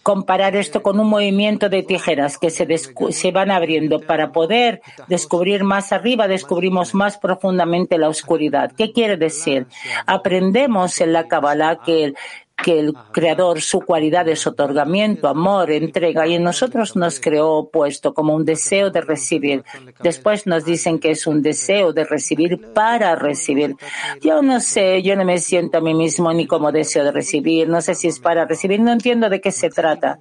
[0.05, 4.01] comparar esto con un movimiento de tijeras que se, se, van abriendo.
[4.01, 8.71] Para poder descubrir más arriba, descubrimos más profundamente la oscuridad.
[8.77, 9.67] ¿Qué quiere decir?
[10.07, 12.17] Aprendemos en la Kabbalah que el,
[12.57, 18.15] que el Creador, su cualidad es otorgamiento, amor, entrega, y en nosotros nos creó opuesto
[18.15, 19.65] como un deseo de recibir.
[20.01, 23.77] Después nos dicen que es un deseo de recibir para recibir.
[24.23, 27.69] Yo no sé, yo no me siento a mí mismo ni como deseo de recibir,
[27.69, 30.19] no sé si es para recibir, no entiendo de qué se trata.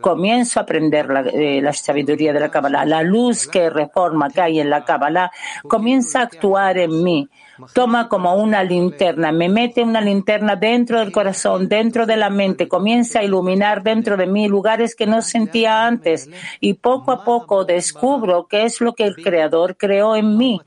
[0.00, 2.84] Comienzo a aprender la, eh, la sabiduría de la Kabbalah.
[2.84, 5.30] La luz que reforma que hay en la Kabbalah
[5.62, 7.28] comienza a actuar en mí
[7.72, 12.68] toma como una linterna, me mete una linterna dentro del corazón, dentro de la mente,
[12.68, 16.28] comienza a iluminar dentro de mí lugares que no sentía antes
[16.60, 20.60] y poco a poco descubro qué es lo que el Creador creó en mí,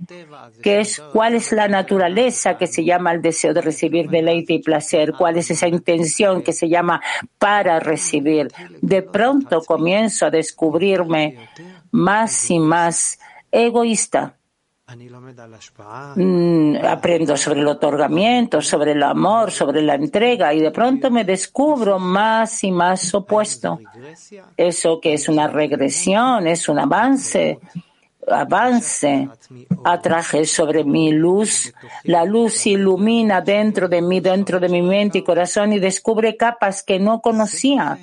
[0.62, 4.60] qué es, cuál es la naturaleza que se llama el deseo de recibir deleite y
[4.60, 7.02] placer, cuál es esa intención que se llama
[7.38, 8.50] para recibir.
[8.82, 11.48] De pronto comienzo a descubrirme
[11.92, 13.20] más y más
[13.52, 14.36] egoísta
[16.88, 22.00] aprendo sobre el otorgamiento, sobre el amor, sobre la entrega y de pronto me descubro
[22.00, 23.80] más y más opuesto.
[24.58, 27.60] Eso que es una regresión, es un avance
[28.28, 29.30] avance,
[29.84, 31.74] atraje sobre mi luz.
[32.04, 36.84] La luz ilumina dentro de mí, dentro de mi mente y corazón y descubre capas
[36.84, 37.98] que no conocía.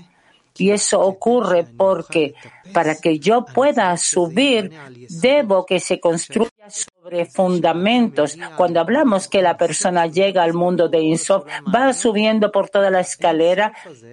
[0.58, 2.34] Y eso ocurre porque
[2.72, 4.72] para que yo pueda subir,
[5.08, 8.36] debo que se construya sobre fundamentos.
[8.56, 13.00] Cuando hablamos que la persona llega al mundo de Insof, va subiendo por toda la
[13.00, 13.72] escalera.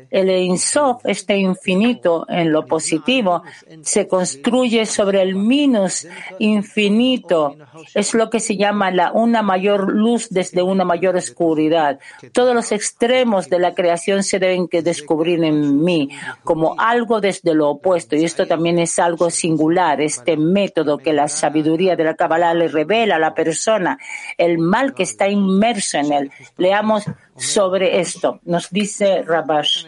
[0.10, 3.44] El Insof, este infinito en lo positivo,
[3.82, 6.08] se construye sobre el minus
[6.40, 7.58] infinito.
[7.94, 12.00] Es lo que se llama la, una mayor luz desde una mayor oscuridad.
[12.32, 16.10] Todos los extremos de la creación se deben que descubrir en mí
[16.44, 18.16] como algo desde lo opuesto.
[18.16, 22.68] Y esto también es algo singular, este método que la sabiduría de la Kabbalah le
[22.68, 23.98] revela a la persona
[24.38, 26.32] el mal que está inmerso en él.
[26.58, 28.40] Leamos sobre esto.
[28.44, 29.86] Nos dice Rabash.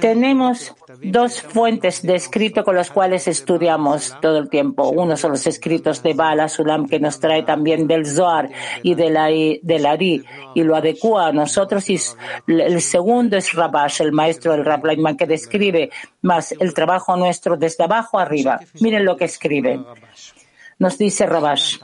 [0.00, 4.88] Tenemos dos fuentes de escrito con las cuales estudiamos todo el tiempo.
[4.90, 8.50] Uno son los escritos de Bala Sulam que nos trae también del Zohar
[8.82, 10.24] y de la, del Ari
[10.54, 11.88] y lo adecua a nosotros.
[11.90, 11.98] Y
[12.46, 15.90] el segundo es Rabash, el maestro del Rablaimán, que describe
[16.22, 18.60] más el trabajo nuestro desde abajo arriba.
[18.80, 19.80] Miren lo que escribe.
[20.80, 21.76] Nos dice Rabash.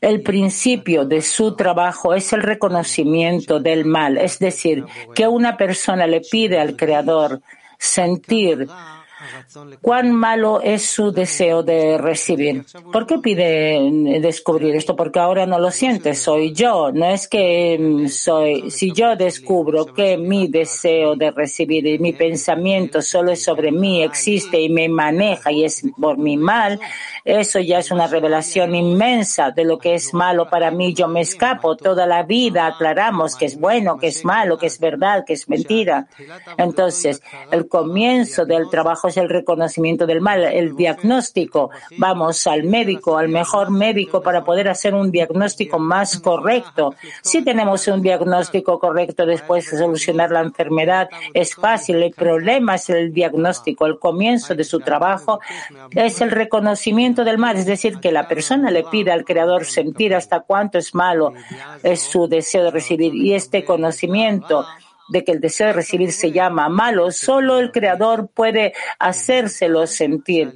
[0.00, 6.08] El principio de su trabajo es el reconocimiento del mal, es decir, que una persona
[6.08, 7.40] le pide al Creador
[7.78, 8.68] sentir
[9.80, 12.64] cuán malo es su deseo de recibir.
[12.92, 14.96] ¿Por qué pide descubrir esto?
[14.96, 16.90] Porque ahora no lo siente, soy yo.
[16.92, 22.12] No es que mm, soy, si yo descubro que mi deseo de recibir y mi
[22.12, 26.80] pensamiento solo es sobre mí, existe y me maneja y es por mi mal,
[27.24, 30.94] eso ya es una revelación inmensa de lo que es malo para mí.
[30.94, 34.78] Yo me escapo toda la vida, aclaramos que es bueno, que es malo, que es
[34.80, 36.06] verdad, que es mentira.
[36.56, 41.70] Entonces, el comienzo del trabajo es el reconocimiento del mal, el diagnóstico.
[41.98, 46.94] Vamos al médico, al mejor médico para poder hacer un diagnóstico más correcto.
[47.22, 52.02] Si tenemos un diagnóstico correcto después de solucionar la enfermedad, es fácil.
[52.02, 53.86] El problema es el diagnóstico.
[53.86, 55.40] El comienzo de su trabajo.
[55.90, 60.14] es el reconocimiento del mal, es decir, que la persona le pide al Creador sentir
[60.14, 61.32] hasta cuánto es malo
[61.82, 63.14] es su deseo de recibir.
[63.14, 64.64] Y este conocimiento
[65.08, 70.52] de que el deseo de recibir se llama malo, solo el Creador puede hacérselo sentir.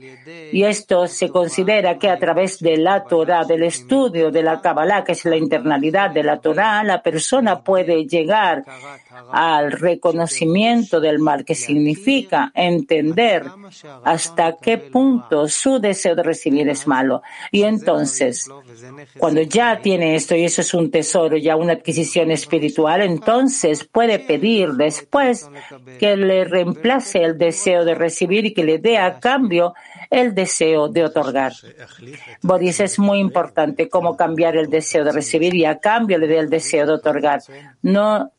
[0.52, 5.04] Y esto se considera que a través de la Torah, del estudio de la Kabbalah,
[5.04, 8.64] que es la internalidad de la Torah, la persona puede llegar
[9.30, 13.44] al reconocimiento del mal, que significa entender
[14.04, 17.22] hasta qué punto su deseo de recibir es malo.
[17.50, 18.48] Y entonces,
[19.18, 24.18] cuando ya tiene esto, y eso es un tesoro, ya una adquisición espiritual, entonces puede
[24.36, 25.48] pedir después
[25.98, 29.74] que le reemplace el deseo de recibir y que le dé a cambio
[30.10, 31.52] el deseo de otorgar.
[32.42, 36.38] Boris, es muy importante cómo cambiar el deseo de recibir y a cambio le dé
[36.38, 37.40] el deseo de otorgar.
[37.82, 38.30] No,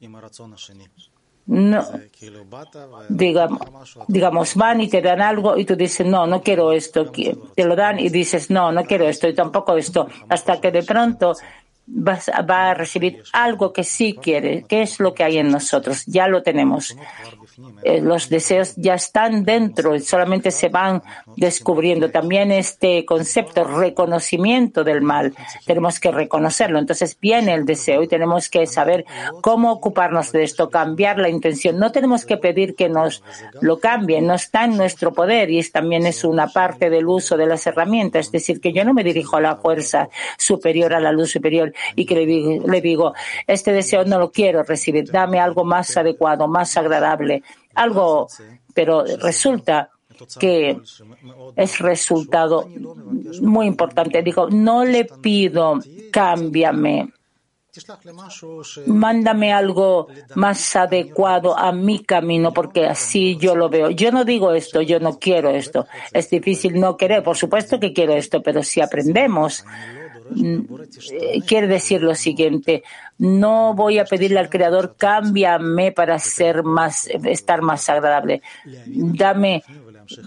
[1.47, 1.81] no,
[3.07, 7.09] digamos, digamos, van y te dan algo y tú dices, no, no quiero esto.
[7.09, 10.07] Te lo dan y dices, no, no quiero esto y tampoco esto.
[10.27, 11.35] Hasta que de pronto
[11.87, 16.05] vas, va a recibir algo que sí quiere, que es lo que hay en nosotros.
[16.05, 16.95] Ya lo tenemos.
[17.83, 21.01] Eh, los deseos ya están dentro y solamente se van
[21.35, 22.11] descubriendo.
[22.11, 25.33] También este concepto, reconocimiento del mal,
[25.65, 26.77] tenemos que reconocerlo.
[26.77, 29.05] Entonces viene el deseo y tenemos que saber
[29.41, 31.79] cómo ocuparnos de esto, cambiar la intención.
[31.79, 33.23] No tenemos que pedir que nos
[33.61, 37.37] lo cambien, no está en nuestro poder y es, también es una parte del uso
[37.37, 38.27] de las herramientas.
[38.27, 41.73] Es decir, que yo no me dirijo a la fuerza superior, a la luz superior
[41.95, 43.13] y que le, le digo,
[43.47, 47.41] este deseo no lo quiero recibir, dame algo más adecuado, más agradable
[47.77, 48.27] algo,
[48.73, 49.89] pero resulta
[50.39, 50.77] que
[51.55, 52.67] es resultado
[53.41, 54.21] muy importante.
[54.23, 55.79] Digo, no le pido
[56.11, 57.13] cámbiame,
[58.87, 63.91] mándame algo más adecuado a mi camino porque así yo lo veo.
[63.91, 65.85] Yo no digo esto, yo no quiero esto.
[66.11, 70.06] Es difícil no querer, por supuesto que quiero esto, pero si aprendemos Mm, eh,
[71.45, 72.83] quiere decir lo siguiente,
[73.17, 78.41] no voy a pedirle al Creador, cámbiame para ser más, estar más agradable.
[78.85, 79.63] Dame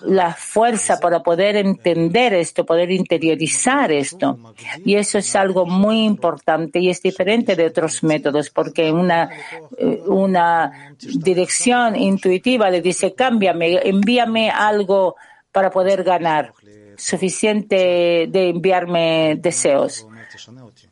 [0.04, 4.38] la fuerza para poder entender esto, poder interiorizar esto.
[4.84, 9.30] Y eso es algo muy importante y es diferente de otros métodos, porque una,
[9.78, 15.16] eh, una dirección intuitiva le dice, cámbiame, envíame algo
[15.52, 16.52] para poder ganar
[17.00, 20.06] suficiente de enviarme deseos.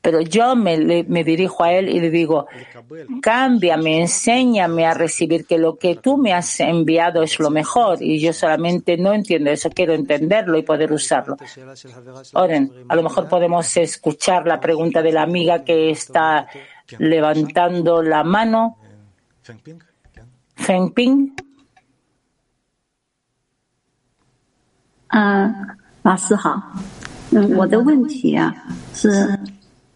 [0.01, 0.77] Pero yo me,
[1.25, 2.47] dirijo a él y le digo,
[3.23, 8.18] cámbiame, enséñame a recibir que lo que tú me has enviado es lo mejor y
[8.18, 11.37] yo solamente no entiendo eso, quiero entenderlo y poder usarlo.
[12.35, 16.49] Oren, a lo mejor podemos escuchar la pregunta de la amiga que está
[16.99, 18.79] levantando la mano.
[20.57, 21.35] Fengping.
[25.09, 25.77] 啊。
[26.02, 26.61] 法师好，
[27.30, 28.54] 嗯，我的问题啊
[28.94, 29.38] 是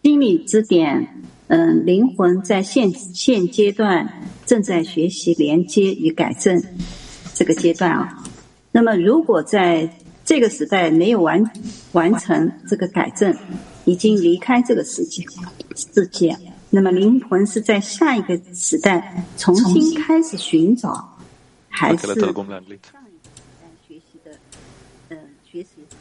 [0.03, 4.09] 心理支点，嗯，灵魂在现现阶段
[4.45, 6.63] 正在学习连接与改正
[7.35, 8.23] 这个阶段啊。
[8.73, 9.89] 那么，如果在
[10.25, 11.43] 这个时代没有完
[11.93, 13.35] 完成这个改正，
[13.85, 15.25] 已经离开这个世界
[15.75, 16.37] 世界，
[16.71, 21.17] 那么灵魂是在下一个时代重新开始寻找，
[21.69, 22.15] 还是？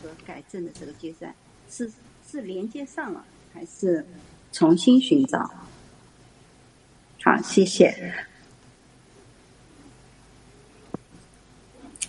[0.02, 1.34] 和改正的这个阶段，
[1.70, 1.90] 是
[2.30, 4.04] 是连接上了，还是
[4.52, 5.38] 重新寻找？
[7.22, 8.14] 好，谢谢。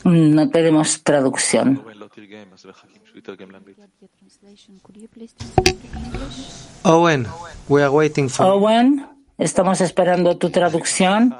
[0.03, 1.83] Mm, No tenemos traducción.
[6.83, 7.27] Owen,
[7.67, 8.45] we are waiting for.
[8.45, 9.05] Owen,
[9.37, 11.35] estamos esperando tu traducción.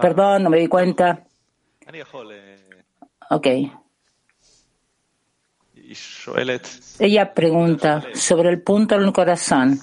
[0.00, 1.26] Perdón, no me di cuenta.
[3.28, 3.46] Ok.
[6.99, 9.79] Ella pregunta sobre el punto en el corazón,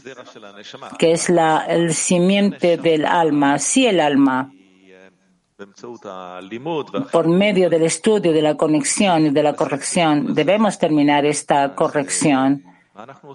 [0.99, 3.59] que es la, el simiente del alma.
[3.59, 4.51] Si el alma,
[7.11, 12.65] por medio del estudio, de la conexión y de la corrección, debemos terminar esta corrección,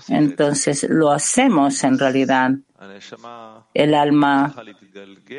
[0.07, 2.51] entonces lo hacemos en realidad.
[3.73, 4.53] El alma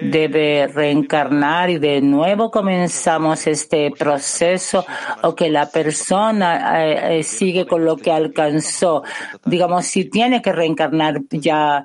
[0.02, 4.84] debe reencarnar y de nuevo comenzamos este proceso
[5.22, 9.02] o que la persona eh, eh, sigue con lo que alcanzó.
[9.44, 11.84] Digamos, si tiene que reencarnar ya.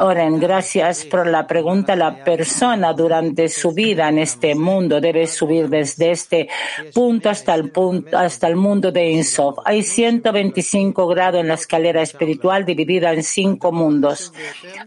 [0.00, 1.94] Oren, gracias por la pregunta.
[1.94, 6.48] La persona durante su vida en este mundo debe subir desde este
[6.92, 9.58] punto hasta el punto, hasta el mundo de Insof.
[9.64, 14.32] Hay 125 grados en la escalera espiritual dividida en cinco mundos.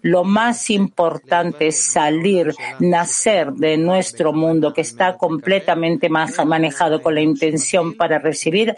[0.01, 7.22] Lo más importante es salir, nacer de nuestro mundo que está completamente manejado con la
[7.22, 8.76] intención para recibir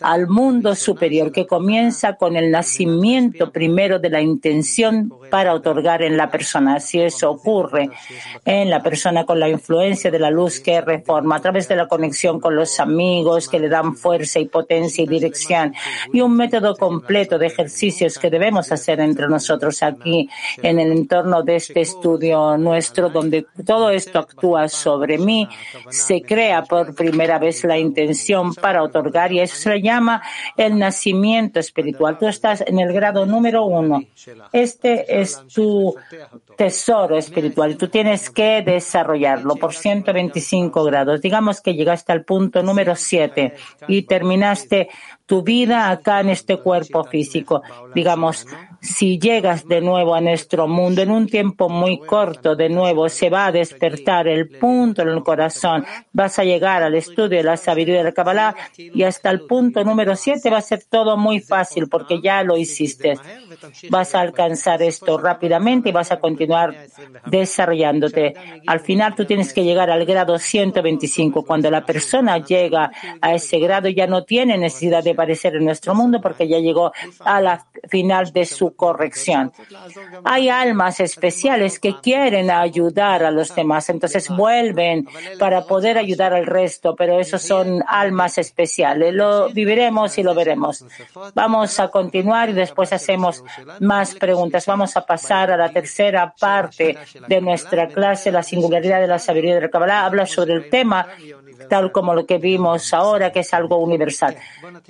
[0.00, 6.16] al mundo superior que comienza con el nacimiento primero de la intención para otorgar en
[6.16, 6.80] la persona.
[6.80, 7.90] Si eso ocurre
[8.44, 11.88] en la persona con la influencia de la luz que reforma a través de la
[11.88, 15.74] conexión con los amigos que le dan fuerza y potencia y dirección
[16.12, 20.28] y un método completo de ejercicios que debemos hacer entre nosotros aquí
[20.62, 25.48] en el entorno de este estudio nuestro donde todo esto actúa sobre mí,
[25.88, 30.22] se crea por primera vez la intención para otorgar y eso se llama
[30.56, 32.18] el nacimiento espiritual.
[32.18, 34.02] Tú estás en el grado número uno.
[34.52, 35.94] Este es tu
[36.56, 41.20] tesoro espiritual y tú tienes que desarrollarlo por 125 grados.
[41.20, 43.54] Digamos que llegaste al punto número 7
[43.88, 44.88] y terminaste
[45.26, 47.62] tu vida acá en este cuerpo físico.
[47.94, 48.46] Digamos,
[48.80, 53.28] si llegas de nuevo a nuestro mundo en un tiempo muy corto, de nuevo se
[53.28, 55.84] va a despertar el punto en el corazón.
[56.12, 59.84] Vas a llegar al estudio de la sabiduría de la Kabbalah y hasta el punto
[59.84, 63.18] número 7 va a ser todo muy fácil porque ya lo hiciste.
[63.90, 66.74] Vas a alcanzar esto rápidamente y vas a continuar
[67.26, 68.34] desarrollándote.
[68.66, 71.44] Al final tú tienes que llegar al grado 125.
[71.44, 75.94] Cuando la persona llega a ese grado ya no tiene necesidad de aparecer en nuestro
[75.94, 79.52] mundo porque ya llegó a la final de su corrección.
[80.24, 85.08] Hay almas especiales que quieren ayudar a los demás, entonces vuelven
[85.38, 89.14] para poder ayudar al resto, pero esos son almas especiales.
[89.14, 90.84] Lo viviremos y lo veremos.
[91.34, 93.42] Vamos a continuar y después hacemos
[93.80, 94.66] más preguntas.
[94.66, 96.96] Vamos a pasar a la tercera parte
[97.26, 100.04] de nuestra clase, la singularidad de la sabiduría de la Kabbalah.
[100.04, 101.06] Habla sobre el tema
[101.68, 104.36] tal como lo que vimos ahora, que es algo universal.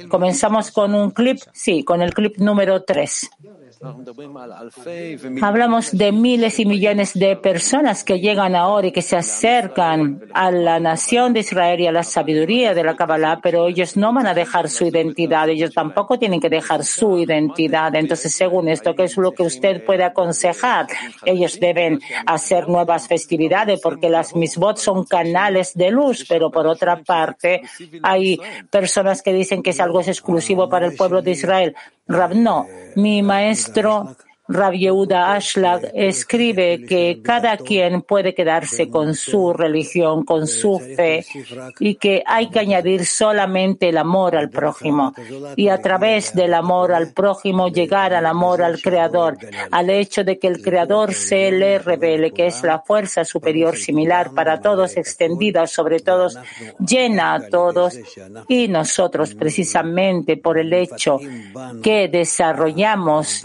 [0.08, 3.30] Comenzamos con un clip, sí, con el clip número 3.
[5.40, 10.50] Hablamos de miles y millones de personas que llegan ahora y que se acercan a
[10.50, 14.26] la nación de Israel y a la sabiduría de la Kabbalah, pero ellos no van
[14.26, 17.94] a dejar su identidad, ellos tampoco tienen que dejar su identidad.
[17.94, 20.86] Entonces, según esto, ¿qué es lo que usted puede aconsejar?
[21.24, 27.02] Ellos deben hacer nuevas festividades porque las misbot son canales de luz, pero por otra
[27.02, 27.62] parte,
[28.02, 31.74] hay personas que dicen que es algo exclusivo para el pueblo de Israel.
[32.08, 32.66] Rab, no,
[32.96, 34.16] mi maestro After all,
[34.50, 41.24] Yehuda Ashlag escribe que cada quien puede quedarse con su religión, con su fe,
[41.78, 45.14] y que hay que añadir solamente el amor al prójimo.
[45.56, 49.38] Y a través del amor al prójimo llegar al amor al Creador,
[49.70, 54.32] al hecho de que el Creador se le revele, que es la fuerza superior similar
[54.32, 56.38] para todos, extendida sobre todos,
[56.78, 57.98] llena a todos,
[58.48, 61.18] y nosotros precisamente por el hecho
[61.82, 63.44] que desarrollamos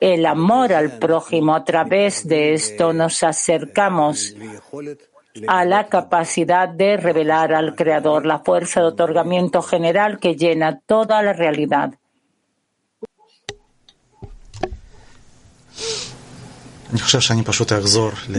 [0.00, 1.54] el amor al prójimo.
[1.54, 4.34] A través de esto nos acercamos
[5.46, 11.22] a la capacidad de revelar al Creador, la fuerza de otorgamiento general que llena toda
[11.22, 11.94] la realidad.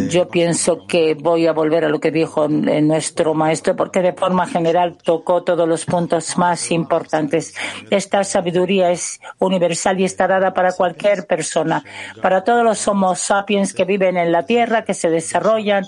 [0.10, 4.48] Yo pienso que voy a volver a lo que dijo nuestro maestro, porque de forma
[4.48, 7.54] general tocó todos los puntos más importantes.
[7.89, 11.84] Esta sabiduría es universal y está dada para cualquier persona,
[12.22, 15.86] para todos los Homo sapiens que viven en la Tierra, que se desarrollan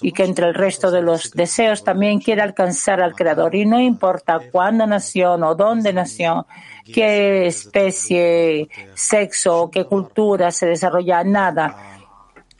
[0.00, 3.54] y que entre el resto de los deseos también quiere alcanzar al Creador.
[3.54, 6.46] Y no importa cuándo nació o dónde nació,
[6.84, 11.98] qué especie, sexo, qué cultura se desarrolla, nada.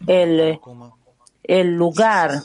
[0.07, 0.61] El,
[1.49, 2.43] el lugar,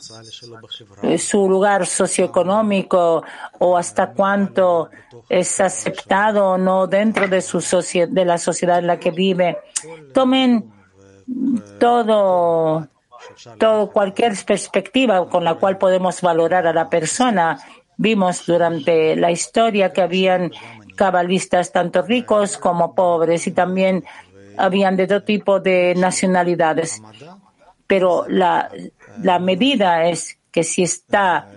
[1.18, 3.24] su lugar socioeconómico
[3.60, 4.90] o hasta cuánto
[5.28, 7.60] es aceptado o no dentro de, su
[8.10, 9.58] de la sociedad en la que vive.
[10.14, 10.72] Tomen
[11.80, 12.88] todo,
[13.58, 17.60] todo, cualquier perspectiva con la cual podemos valorar a la persona.
[17.98, 20.52] Vimos durante la historia que habían
[20.96, 24.04] cabalistas tanto ricos como pobres y también
[24.58, 27.02] habían de todo tipo de nacionalidades.
[27.88, 28.70] Pero la,
[29.22, 31.48] la medida es que si está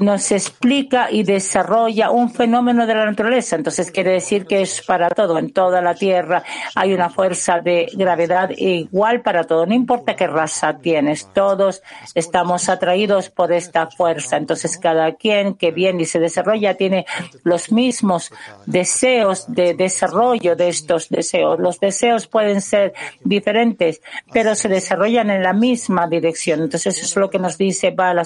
[0.00, 3.56] nos explica y desarrolla un fenómeno de la naturaleza.
[3.56, 5.38] Entonces quiere decir que es para todo.
[5.38, 6.42] En toda la Tierra
[6.74, 9.64] hay una fuerza de gravedad igual para todo.
[9.64, 11.82] No importa qué raza tienes, todos
[12.14, 14.36] estamos atraídos por esta fuerza.
[14.36, 17.06] Entonces cada quien que viene y se desarrolla tiene
[17.42, 18.32] los mismos
[18.66, 21.58] deseos de desarrollo de estos deseos.
[21.58, 22.92] Los deseos pueden ser
[23.24, 26.60] diferentes, pero se desarrollan en la misma dirección.
[26.60, 28.24] Entonces eso es lo que nos dice Bala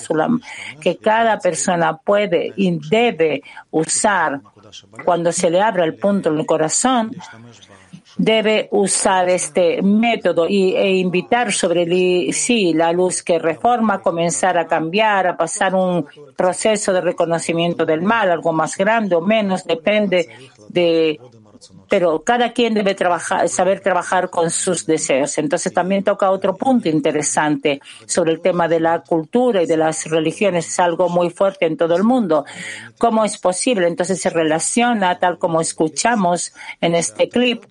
[0.81, 4.41] que cada persona puede y debe usar
[5.05, 7.13] cuando se le abra el punto en el corazón,
[8.19, 14.67] debe usar este método y, e invitar sobre sí la luz que reforma, comenzar a
[14.67, 20.29] cambiar, a pasar un proceso de reconocimiento del mal, algo más grande o menos, depende
[20.69, 21.21] de
[21.89, 25.39] pero cada quien debe trabajar, saber trabajar con sus deseos.
[25.39, 30.05] Entonces también toca otro punto interesante sobre el tema de la cultura y de las
[30.07, 30.69] religiones.
[30.69, 32.45] Es algo muy fuerte en todo el mundo.
[32.99, 33.87] ¿Cómo es posible?
[33.87, 37.65] Entonces se relaciona, tal como escuchamos en este clip,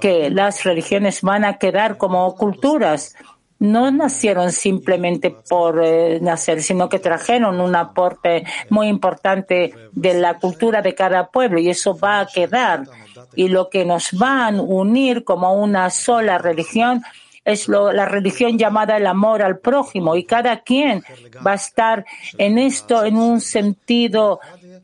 [0.00, 3.14] que las religiones van a quedar como culturas
[3.60, 10.38] no nacieron simplemente por eh, nacer, sino que trajeron un aporte muy importante de la
[10.38, 12.84] cultura de cada pueblo y eso va a quedar
[13.34, 17.02] y lo que nos va a unir como una sola religión
[17.44, 20.14] es la religión llamada el amor al prójimo.
[20.14, 21.02] Y cada quien
[21.44, 22.04] va a estar
[22.38, 24.40] en esto en un sentido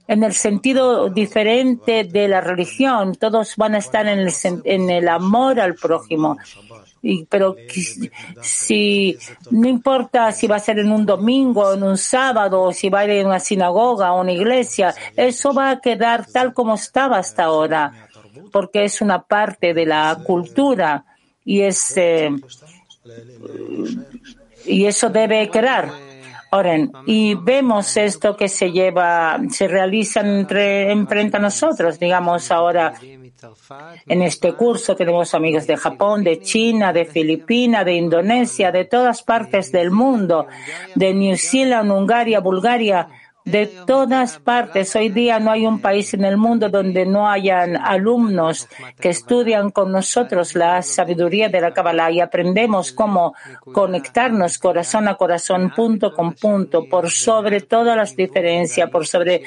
[0.09, 3.15] en el sentido diferente de la religión.
[3.17, 6.37] Todos van a estar en el, amor al prójimo.
[7.29, 7.57] Pero
[8.41, 9.17] si
[9.51, 13.01] no importa si va a ser en un domingo, en un sábado, o si va
[13.01, 17.19] a ir en una sinagoga o una iglesia, eso va a quedar tal como estaba
[17.19, 18.06] hasta ahora
[18.53, 21.05] porque es una parte de la cultura
[21.45, 22.31] y es eh,
[24.65, 25.91] y eso debe quedar.
[26.53, 32.95] Oren, y vemos esto que se lleva, se realiza entre, enfrente a nosotros, digamos ahora.
[34.07, 39.23] En este curso tenemos amigos de Japón, de China, de Filipinas, de Indonesia, de todas
[39.23, 40.47] partes del mundo,
[40.95, 43.09] de New Zealand, Hungría, Bulgaria,
[43.47, 44.97] de todas partes.
[44.97, 48.69] Hoy día no hay un país en el mundo donde no hayan alumnos
[49.01, 53.35] que estudian con nosotros la sabiduría de la Kabbalah y aprendemos cómo
[53.73, 59.45] conectarnos corazón a corazón, punto con punto, por sobre todas las diferencias, por sobre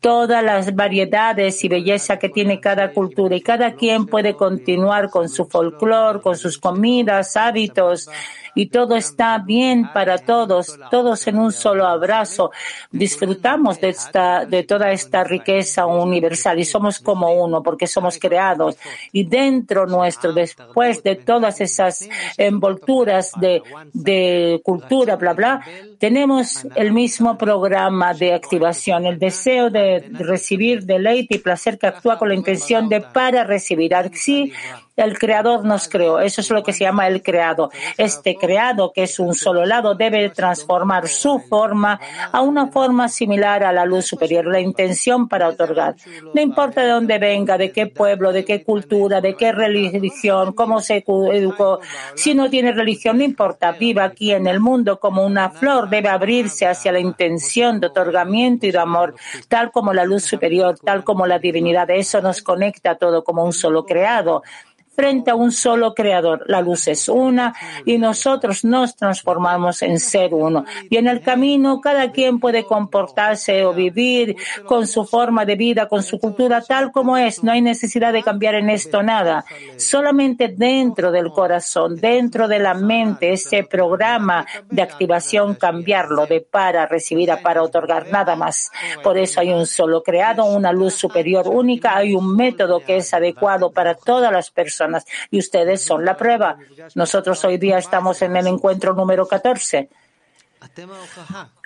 [0.00, 5.30] todas las variedades y belleza que tiene cada cultura y cada quien puede continuar con
[5.30, 8.10] su folclore, con sus comidas, hábitos
[8.58, 12.50] y todo está bien para todos, todos en un solo abrazo.
[13.38, 18.76] Disfrutamos de esta, de toda esta riqueza universal y somos como uno porque somos creados.
[19.12, 23.62] Y dentro nuestro, después de todas esas envolturas de,
[23.92, 25.60] de cultura, bla, bla,
[25.98, 32.18] tenemos el mismo programa de activación, el deseo de recibir deleite y placer que actúa
[32.18, 33.94] con la intención de para recibir.
[33.94, 34.52] Así,
[34.98, 36.18] el creador nos creó.
[36.20, 37.70] Eso es lo que se llama el creado.
[37.96, 42.00] Este creado, que es un solo lado, debe transformar su forma
[42.32, 44.46] a una forma similar a la luz superior.
[44.46, 45.94] La intención para otorgar.
[46.34, 50.80] No importa de dónde venga, de qué pueblo, de qué cultura, de qué religión, cómo
[50.80, 51.78] se educó.
[52.16, 53.72] Si no tiene religión, no importa.
[53.72, 55.87] Viva aquí en el mundo como una flor.
[55.90, 59.14] Debe abrirse hacia la intención de otorgamiento y de amor,
[59.48, 61.90] tal como la luz superior, tal como la divinidad.
[61.90, 64.42] Eso nos conecta todo como un solo creado
[64.98, 66.42] frente a un solo creador.
[66.48, 70.64] La luz es una y nosotros nos transformamos en ser uno.
[70.90, 74.34] Y en el camino cada quien puede comportarse o vivir
[74.66, 77.44] con su forma de vida, con su cultura tal como es.
[77.44, 79.44] No hay necesidad de cambiar en esto nada.
[79.76, 86.86] Solamente dentro del corazón, dentro de la mente, ese programa de activación, cambiarlo de para
[86.86, 88.72] recibir a para otorgar, nada más.
[89.04, 93.14] Por eso hay un solo creado, una luz superior única, hay un método que es
[93.14, 94.87] adecuado para todas las personas
[95.30, 96.56] y ustedes son la prueba.
[96.94, 99.88] Nosotros hoy día estamos en el encuentro número 14.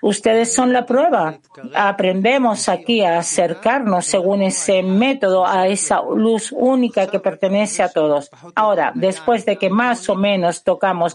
[0.03, 1.39] Ustedes son la prueba.
[1.75, 8.31] Aprendemos aquí a acercarnos según ese método a esa luz única que pertenece a todos.
[8.55, 11.15] Ahora, después de que más o menos tocamos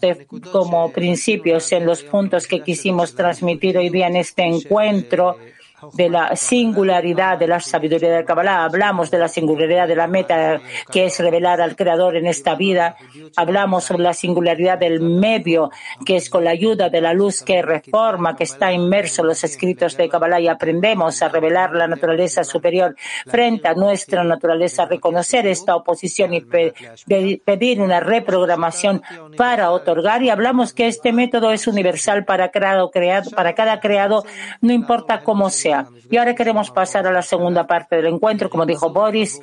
[0.51, 5.37] como principios en los puntos que quisimos transmitir hoy día en este encuentro,
[5.93, 10.59] de la singularidad de la sabiduría del Kabbalah, hablamos de la singularidad de la meta
[10.91, 12.95] que es revelar al Creador en esta vida,
[13.35, 15.69] hablamos sobre la singularidad del medio
[16.03, 19.43] que es con la ayuda de la luz que reforma, que está inmerso en los
[19.43, 22.95] escritos de Kabbalah y aprendemos a revelar la naturaleza superior
[23.27, 29.03] frente a nuestra naturaleza, reconocer esta oposición y pedir una reprogramación
[29.35, 30.23] para otorgar.
[30.23, 34.25] Y hablamos que este método es universal para, creado, creado, para cada creado,
[34.61, 35.66] no importa cómo sea
[36.09, 38.49] y ahora queremos pasar a la segunda parte del encuentro.
[38.49, 39.41] Como dijo Boris,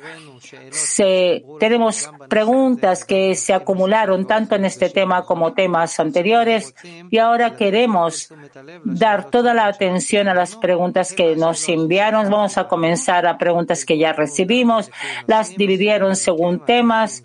[1.59, 6.75] tenemos preguntas que se acumularon tanto en este tema como temas anteriores
[7.09, 8.33] y ahora queremos
[8.83, 12.29] dar toda la atención a las preguntas que nos enviaron.
[12.29, 14.91] Vamos a comenzar a preguntas que ya recibimos.
[15.27, 17.23] Las dividieron según temas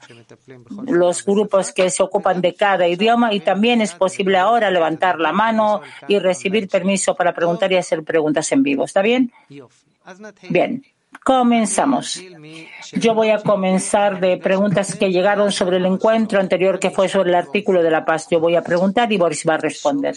[0.86, 5.32] los grupos que se ocupan de cada idioma y también es posible ahora levantar la
[5.32, 8.86] mano y recibir permiso para preguntar y hacer preguntas en vivo.
[8.90, 9.32] ¿Está bien?
[10.48, 10.82] Bien.
[11.24, 12.20] Comenzamos.
[12.92, 17.30] Yo voy a comenzar de preguntas que llegaron sobre el encuentro anterior que fue sobre
[17.30, 18.26] el artículo de la paz.
[18.30, 20.16] Yo voy a preguntar y Boris va a responder.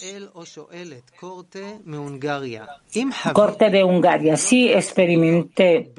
[3.33, 4.37] Corte de Hungaria.
[4.37, 5.93] Sí, experimenté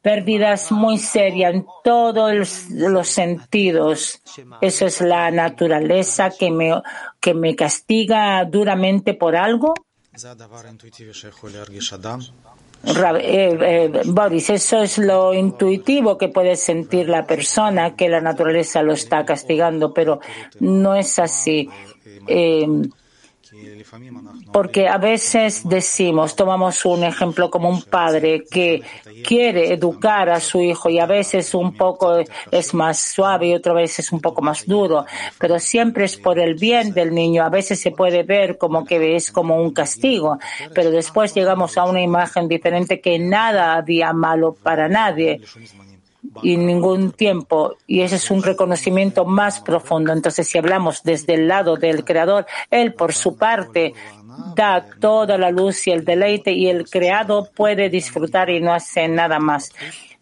[0.00, 4.22] pérdidas muy serias en todos los sentidos.
[4.60, 6.80] Eso es la naturaleza que me,
[7.20, 9.74] que me castiga duramente por algo.
[12.84, 18.82] Eh, eh, Boris, eso es lo intuitivo que puede sentir la persona que la naturaleza
[18.82, 20.20] lo está castigando, pero
[20.60, 21.68] no es así.
[22.26, 22.66] Eh,
[24.52, 28.82] porque a veces decimos, tomamos un ejemplo como un padre que
[29.24, 32.18] quiere educar a su hijo y a veces un poco
[32.50, 35.04] es más suave y otra vez es un poco más duro,
[35.38, 37.44] pero siempre es por el bien del niño.
[37.44, 40.38] A veces se puede ver como que es como un castigo,
[40.74, 45.40] pero después llegamos a una imagen diferente que nada había malo para nadie
[46.42, 47.76] y ningún tiempo.
[47.86, 50.12] Y ese es un reconocimiento más profundo.
[50.12, 53.94] Entonces, si hablamos desde el lado del Creador, Él por su parte
[54.54, 59.08] da toda la luz y el deleite y el creado puede disfrutar y no hace
[59.08, 59.72] nada más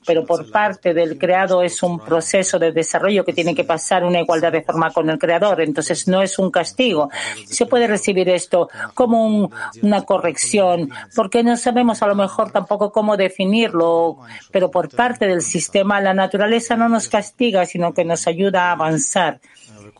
[0.07, 4.20] pero por parte del creado es un proceso de desarrollo que tiene que pasar una
[4.20, 5.61] igualdad de forma con el creador.
[5.61, 7.11] Entonces no es un castigo.
[7.46, 9.50] Se puede recibir esto como
[9.82, 14.18] una corrección, porque no sabemos a lo mejor tampoco cómo definirlo,
[14.50, 18.72] pero por parte del sistema la naturaleza no nos castiga, sino que nos ayuda a
[18.72, 19.40] avanzar.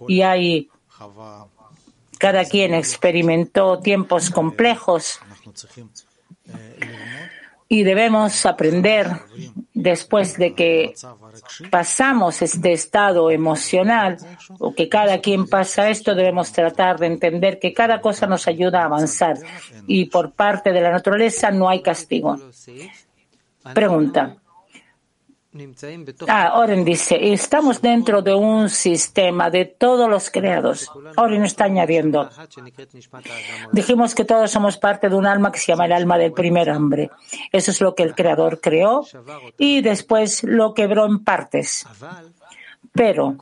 [0.09, 0.69] Y hay
[2.19, 5.21] cada quien experimentó tiempos complejos
[7.69, 9.11] y debemos aprender
[9.73, 10.95] después de que
[11.71, 14.19] pasamos este estado emocional
[14.59, 18.83] o que cada quien pasa esto, debemos tratar de entender que cada cosa nos ayuda
[18.83, 19.39] a avanzar
[19.87, 22.39] y por parte de la naturaleza no hay castigo.
[23.73, 24.37] Pregunta.
[26.27, 30.91] Ah, Oren dice, estamos dentro de un sistema de todos los creados.
[31.17, 32.29] Oren está añadiendo.
[33.71, 36.71] Dijimos que todos somos parte de un alma que se llama el alma del primer
[36.71, 37.11] hombre.
[37.53, 39.07] Eso es lo que el creador creó
[39.57, 41.87] y después lo quebró en partes.
[42.93, 43.37] Pero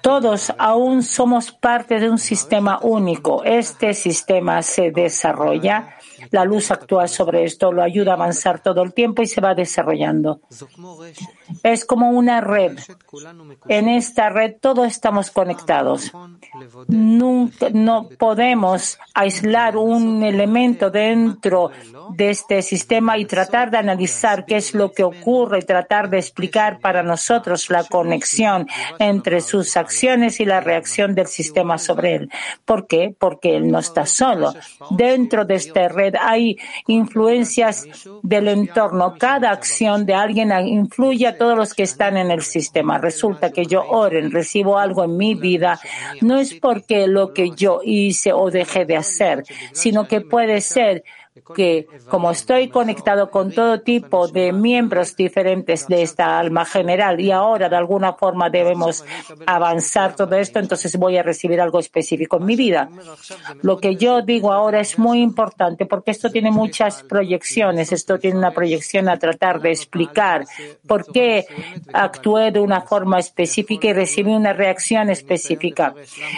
[0.00, 3.42] todos aún somos parte de un sistema único.
[3.44, 5.96] Este sistema se desarrolla
[6.34, 9.54] la luz actúa sobre esto, lo ayuda a avanzar todo el tiempo y se va
[9.54, 10.40] desarrollando.
[11.62, 12.78] Es como una red.
[13.68, 16.12] En esta red todos estamos conectados.
[16.88, 21.70] Nunca, no podemos aislar un elemento dentro
[22.10, 26.18] de este sistema y tratar de analizar qué es lo que ocurre y tratar de
[26.18, 28.66] explicar para nosotros la conexión
[28.98, 32.30] entre sus acciones y la reacción del sistema sobre él.
[32.64, 33.14] ¿Por qué?
[33.16, 34.54] Porque él no está solo.
[34.90, 37.86] Dentro de esta red hay influencias
[38.22, 39.14] del entorno.
[39.18, 42.98] Cada acción de alguien influye todos los que están en el sistema.
[42.98, 45.80] Resulta que yo oren, recibo algo en mi vida,
[46.20, 51.04] no es porque lo que yo hice o dejé de hacer, sino que puede ser
[51.56, 57.32] que como estoy conectado con todo tipo de miembros diferentes de esta alma general y
[57.32, 59.04] ahora de alguna forma debemos
[59.44, 62.88] avanzar todo esto, entonces voy a recibir algo específico en mi vida.
[63.62, 67.90] Lo que yo digo ahora es muy importante porque esto tiene muchas proyecciones.
[67.90, 70.44] Esto tiene una proyección a tratar de explicar
[70.86, 71.46] por qué
[71.92, 75.94] actué de una forma específica y recibí una reacción específica.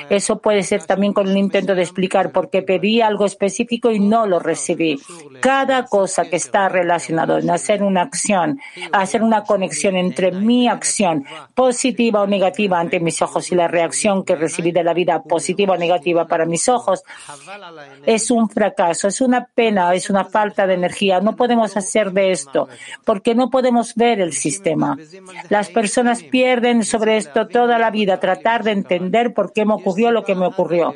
[0.09, 4.01] Eso puede ser también con el intento de explicar por qué pedí algo específico y
[4.01, 4.86] no lo recibí.
[5.41, 8.61] Cada cosa que está relacionado en hacer una acción,
[8.93, 11.25] hacer una conexión entre mi acción
[11.55, 15.75] positiva o negativa ante mis ojos y la reacción que recibí de la vida positiva
[15.75, 17.03] o negativa para mis ojos,
[18.05, 21.21] es un fracaso, es una pena, es una falta de energía.
[21.21, 22.69] No podemos hacer de esto
[23.05, 24.97] porque no podemos ver el sistema.
[25.49, 30.11] Las personas pierden sobre esto toda la vida, tratar de entender por qué me ocurrió
[30.11, 30.95] lo que me ocurrió.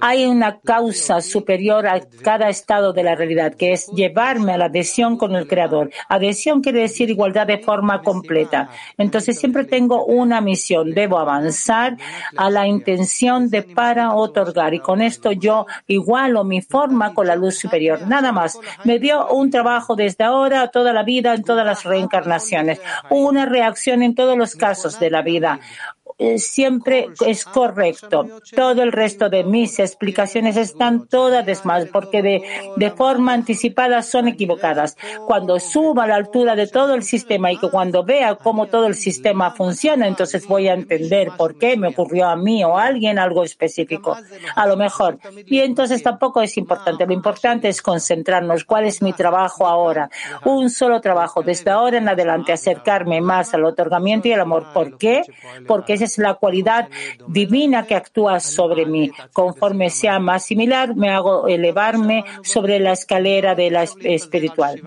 [0.00, 2.00] Hay una causa superior a
[2.30, 5.90] cada estado de la realidad, que es llevarme a la adhesión con el Creador.
[6.08, 8.70] Adhesión quiere decir igualdad de forma completa.
[8.96, 10.92] Entonces siempre tengo una misión.
[10.92, 11.96] Debo avanzar
[12.36, 14.74] a la intención de para otorgar.
[14.74, 18.06] Y con esto yo igualo mi forma con la luz superior.
[18.06, 18.60] Nada más.
[18.84, 22.80] Me dio un trabajo desde ahora, toda la vida, en todas las reencarnaciones.
[23.10, 25.58] Una reacción en todos los casos de la vida.
[26.20, 28.26] Eh, siempre es correcto.
[28.54, 32.42] Todo el resto de mis explicaciones están todas más porque de,
[32.76, 34.98] de forma anticipada son equivocadas.
[35.26, 38.86] Cuando suba a la altura de todo el sistema y que cuando vea cómo todo
[38.86, 42.84] el sistema funciona, entonces voy a entender por qué me ocurrió a mí o a
[42.84, 44.14] alguien algo específico.
[44.54, 45.18] A lo mejor.
[45.46, 47.06] Y entonces tampoco es importante.
[47.06, 48.64] Lo importante es concentrarnos.
[48.64, 50.10] ¿Cuál es mi trabajo ahora?
[50.44, 51.42] Un solo trabajo.
[51.42, 54.66] Desde ahora en adelante acercarme más al otorgamiento y al amor.
[54.74, 55.22] ¿Por qué?
[55.66, 56.88] Porque ese es la cualidad
[57.26, 59.10] divina que actúa sobre mí.
[59.32, 64.82] Conforme sea más similar, me hago elevarme sobre la escalera de la espiritual.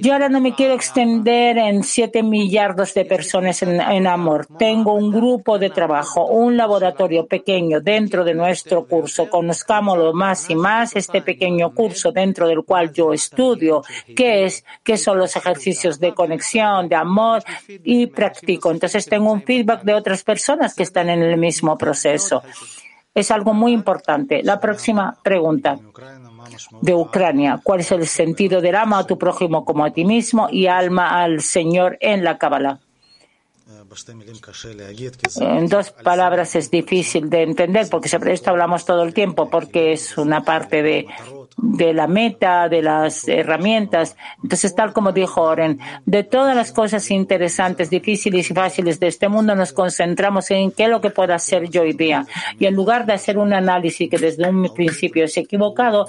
[0.00, 4.46] Yo ahora no me quiero extender en siete millardos de personas en, en amor.
[4.58, 9.28] Tengo un grupo de trabajo, un laboratorio pequeño dentro de nuestro curso.
[9.28, 13.82] Conozcámoslo más y más, este pequeño curso dentro del cual yo estudio
[14.16, 18.70] qué es, qué son los ejercicios de conexión, de amor y practico.
[18.70, 22.42] Entonces tengo un feedback de otras personas que están en el mismo proceso.
[23.14, 24.42] Es algo muy importante.
[24.42, 25.78] La próxima pregunta
[26.80, 27.60] de Ucrania.
[27.62, 31.22] ¿Cuál es el sentido del ama a tu prójimo como a ti mismo y alma
[31.22, 32.80] al Señor en la Kabbalah?
[35.40, 39.92] En dos palabras es difícil de entender porque sobre esto hablamos todo el tiempo porque
[39.92, 41.06] es una parte de
[41.56, 44.16] de la meta, de las herramientas.
[44.42, 49.28] Entonces, tal como dijo Oren, de todas las cosas interesantes, difíciles y fáciles de este
[49.28, 52.26] mundo, nos concentramos en qué es lo que puedo hacer yo hoy día.
[52.58, 56.06] Y en lugar de hacer un análisis que desde un principio es equivocado,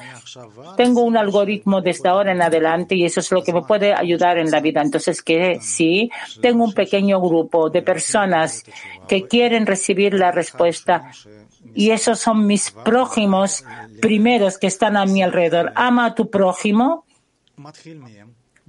[0.78, 4.38] tengo un algoritmo desde ahora en adelante y eso es lo que me puede ayudar
[4.38, 4.82] en la vida.
[4.82, 6.10] Entonces, que sí,
[6.42, 8.64] tengo un pequeño grupo de personas
[9.08, 11.12] que quieren recibir la respuesta
[11.76, 13.64] y esos son mis prójimos
[14.02, 15.72] primeros que están a mi alrededor.
[15.76, 17.06] Ama a tu prójimo.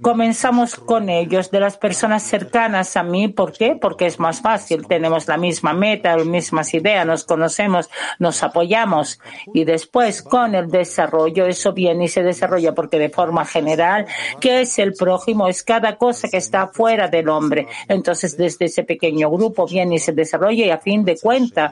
[0.01, 3.29] Comenzamos con ellos, de las personas cercanas a mí.
[3.29, 3.77] ¿Por qué?
[3.79, 4.85] Porque es más fácil.
[4.87, 7.89] Tenemos la misma meta, las mismas ideas, nos conocemos,
[8.19, 9.21] nos apoyamos.
[9.53, 14.05] Y después, con el desarrollo, eso viene y se desarrolla porque de forma general,
[14.41, 15.47] ¿qué es el prójimo?
[15.47, 17.65] Es cada cosa que está fuera del hombre.
[17.87, 21.71] Entonces, desde ese pequeño grupo viene y se desarrolla y a fin de cuentas,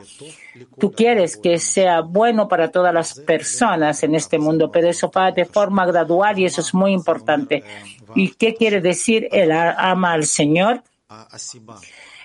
[0.80, 5.32] Tú quieres que sea bueno para todas las personas en este mundo, pero eso va
[5.32, 7.64] de forma gradual y eso es muy importante.
[8.16, 10.84] ¿Y qué quiere decir el ama al Señor?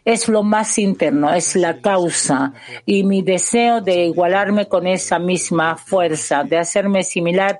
[0.05, 2.53] Es lo más interno, es la causa
[2.87, 7.59] y mi deseo de igualarme con esa misma fuerza, de hacerme similar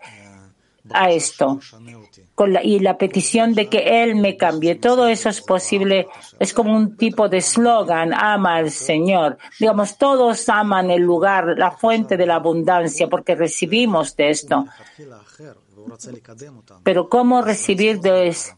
[0.91, 1.61] a esto
[2.63, 4.75] y la petición de que Él me cambie.
[4.75, 6.09] Todo eso es posible,
[6.39, 9.39] es como un tipo de eslogan, ama al Señor.
[9.59, 14.67] Digamos, todos aman el lugar, la fuente de la abundancia, porque recibimos de esto.
[16.83, 18.55] Pero ¿cómo recibir de eso?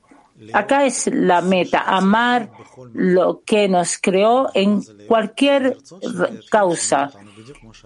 [0.52, 2.50] Acá es la meta, amar
[2.94, 5.76] lo que nos creó en cualquier
[6.50, 7.10] causa.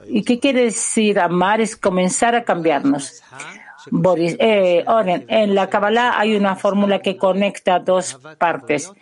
[0.06, 1.60] ¿Y qué quiere decir amar?
[1.60, 3.22] Es comenzar a cambiarnos.
[3.90, 8.92] Boris, eh, Oren, en la Kabbalah hay una fórmula que conecta dos partes.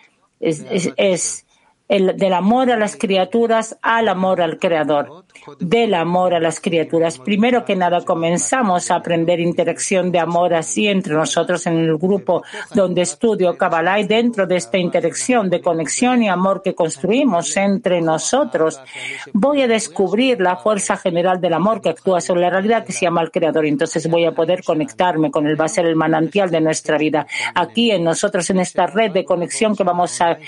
[0.40, 0.64] Es,
[0.96, 1.46] es,
[1.88, 5.21] el, del amor a las criaturas al amor al Creador,
[5.58, 7.18] del amor a las criaturas.
[7.18, 12.42] Primero que nada, comenzamos a aprender interacción de amor así entre nosotros en el grupo
[12.74, 18.00] donde estudio Kabbalah y dentro de esta interacción de conexión y amor que construimos entre
[18.00, 18.80] nosotros,
[19.32, 23.06] voy a descubrir la fuerza general del amor que actúa sobre la realidad que se
[23.06, 23.66] llama el Creador.
[23.66, 27.26] Entonces voy a poder conectarme con él, va a ser el manantial de nuestra vida.
[27.54, 30.38] Aquí en nosotros, en esta red de conexión que vamos a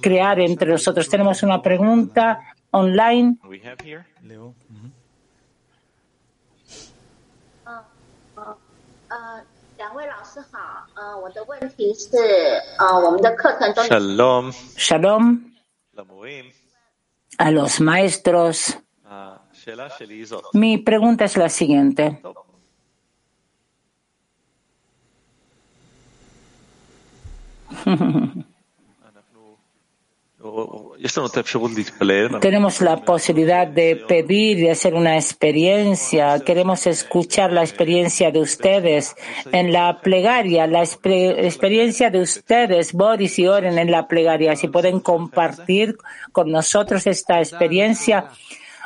[0.00, 3.38] crear entre nosotros tenemos una pregunta online.
[13.88, 14.52] Shalom.
[14.76, 15.54] Shalom.
[17.38, 18.78] A los maestros.
[20.52, 22.20] Mi pregunta es la siguiente.
[32.40, 36.38] Tenemos la posibilidad de pedir y hacer una experiencia.
[36.40, 39.16] Queremos escuchar la experiencia de ustedes
[39.52, 44.54] en la plegaria, la experiencia de ustedes, Boris y Oren, en la plegaria.
[44.54, 45.96] Si pueden compartir
[46.32, 48.28] con nosotros esta experiencia.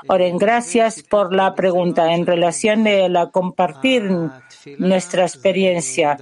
[0.06, 4.10] Oren, gracias por la pregunta en relación a la compartir
[4.78, 6.18] nuestra experiencia.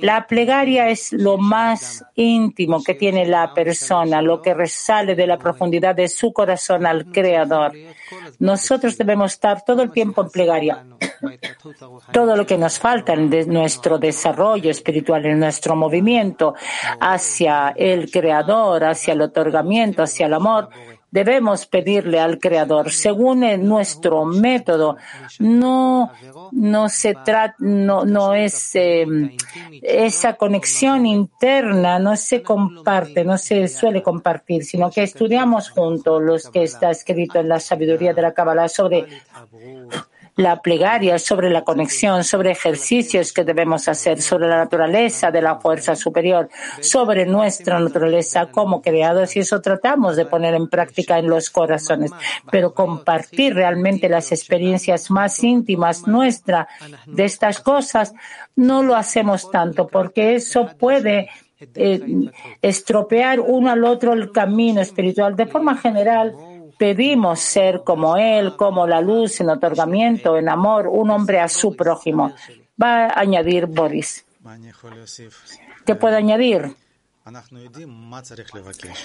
[0.00, 5.38] La plegaria es lo más íntimo que tiene la persona, lo que resale de la
[5.38, 7.72] profundidad de su corazón al Creador.
[8.38, 10.84] Nosotros debemos estar todo el tiempo en plegaria.
[12.12, 16.54] Todo lo que nos falta en nuestro desarrollo espiritual, en nuestro movimiento
[17.00, 20.68] hacia el Creador, hacia el otorgamiento, hacia el amor,
[21.10, 24.96] debemos pedirle al Creador, según nuestro método,
[25.38, 26.12] no,
[26.52, 29.36] no se trata, no, no es em,
[29.82, 36.50] esa conexión interna, no se comparte, no se suele compartir, sino que estudiamos juntos los
[36.50, 39.06] que está escrito en la sabiduría de la Kabbalah sobre
[40.36, 45.58] la plegaria, sobre la conexión, sobre ejercicios que debemos hacer, sobre la naturaleza de la
[45.58, 51.28] fuerza superior, sobre nuestra naturaleza como creados y eso tratamos de poner en práctica en
[51.28, 52.10] los corazones.
[52.50, 56.66] Pero compartir realmente las experiencias más íntimas nuestras
[57.06, 58.12] de estas cosas
[58.54, 62.30] no lo hacemos tanto porque eso puede eh,
[62.60, 65.34] estropear uno al otro el camino espiritual.
[65.34, 66.34] De forma general,
[66.78, 71.74] pedimos ser como Él, como la luz en otorgamiento, en amor, un hombre a su
[71.74, 72.32] prójimo.
[72.80, 74.24] Va a añadir Boris.
[75.84, 76.76] ¿Qué puede añadir?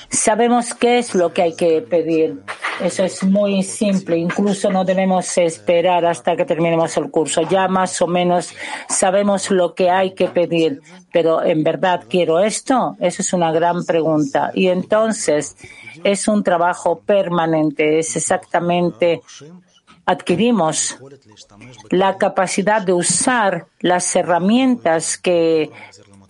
[0.09, 2.43] Sabemos qué es lo que hay que pedir.
[2.79, 4.15] Eso es muy simple.
[4.15, 7.41] Incluso no debemos esperar hasta que terminemos el curso.
[7.49, 8.53] Ya más o menos
[8.87, 10.83] sabemos lo que hay que pedir.
[11.11, 12.95] Pero ¿en verdad quiero esto?
[12.99, 14.51] Esa es una gran pregunta.
[14.53, 15.57] Y entonces
[16.03, 17.97] es un trabajo permanente.
[17.97, 19.21] Es exactamente
[20.05, 20.97] adquirimos
[21.89, 25.71] la capacidad de usar las herramientas que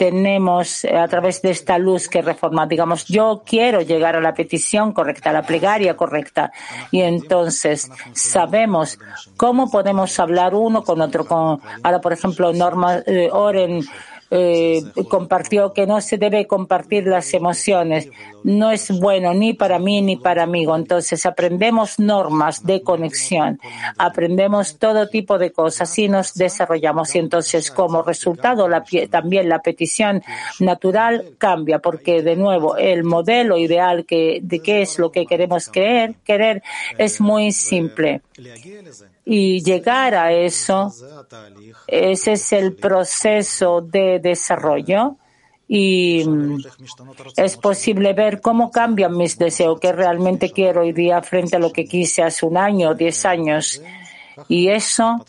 [0.02, 2.66] tenemos eh, a través de esta luz que reforma.
[2.66, 6.52] Digamos, yo quiero llegar a la petición correcta, a la plegaria correcta.
[6.90, 8.98] Y entonces sabemos
[9.38, 11.28] cómo podemos hablar uno con otro.
[11.28, 13.84] Con, ahora, por ejemplo, Norma eh, Oren
[14.34, 18.10] eh, compartió que no se debe compartir las emociones.
[18.46, 20.66] No es bueno ni para mí ni para mí.
[20.74, 23.60] Entonces aprendemos normas de conexión,
[23.98, 27.14] aprendemos todo tipo de cosas y nos desarrollamos.
[27.14, 30.24] Y entonces como resultado la, también la petición
[30.60, 35.68] natural cambia porque de nuevo el modelo ideal que, de qué es lo que queremos
[35.68, 36.64] creer, querer
[36.98, 38.22] es muy simple
[39.26, 40.94] y llegar a eso,
[41.88, 45.18] ese es el proceso de desarrollo
[45.68, 46.58] y mm,
[47.38, 51.72] es posible ver cómo cambian mis deseos, que realmente quiero hoy día frente a lo
[51.72, 53.82] que quise hace un año, diez años.
[54.50, 55.24] Y eso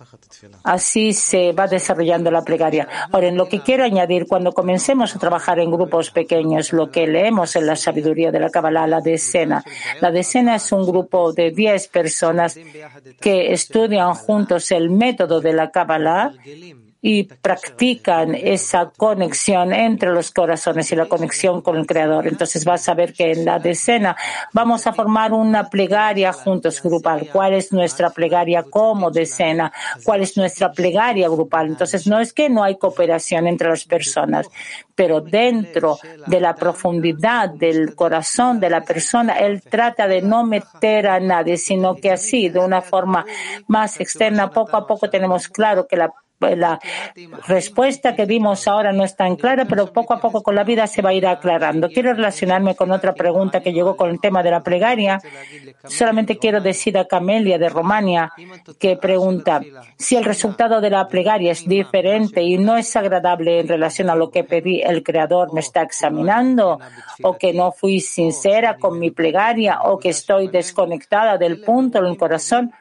[0.64, 2.88] Así se va desarrollando la plegaria.
[3.10, 7.06] Ahora, en lo que quiero añadir, cuando comencemos a trabajar en grupos pequeños, lo que
[7.06, 9.64] leemos en la sabiduría de la Kabbalah, la decena.
[10.00, 12.58] La decena es un grupo de 10 personas
[13.20, 16.32] que estudian juntos el método de la Kabbalah
[17.04, 22.28] y practican esa conexión entre los corazones y la conexión con el Creador.
[22.28, 24.16] Entonces vas a ver que en la decena
[24.52, 27.28] vamos a formar una plegaria juntos grupal.
[27.32, 29.72] ¿Cuál es nuestra plegaria como decena?
[30.04, 31.66] ¿Cuál es nuestra plegaria grupal?
[31.66, 34.48] Entonces no es que no hay cooperación entre las personas,
[34.94, 35.98] pero dentro
[36.28, 41.56] de la profundidad del corazón de la persona, él trata de no meter a nadie,
[41.56, 43.24] sino que así, de una forma
[43.66, 46.12] más externa, poco a poco tenemos claro que la
[46.42, 46.80] la
[47.46, 50.86] respuesta que dimos ahora no es tan clara, pero poco a poco con la vida
[50.86, 51.88] se va a ir aclarando.
[51.88, 55.20] Quiero relacionarme con otra pregunta que llegó con el tema de la plegaria.
[55.84, 58.32] Solamente quiero decir a Camelia de Romania
[58.78, 59.60] que pregunta
[59.96, 64.14] si el resultado de la plegaria es diferente y no es agradable en relación a
[64.14, 66.78] lo que pedí, el Creador me está examinando
[67.22, 72.06] o que no fui sincera con mi plegaria o que estoy desconectada del punto en
[72.06, 72.72] el corazón.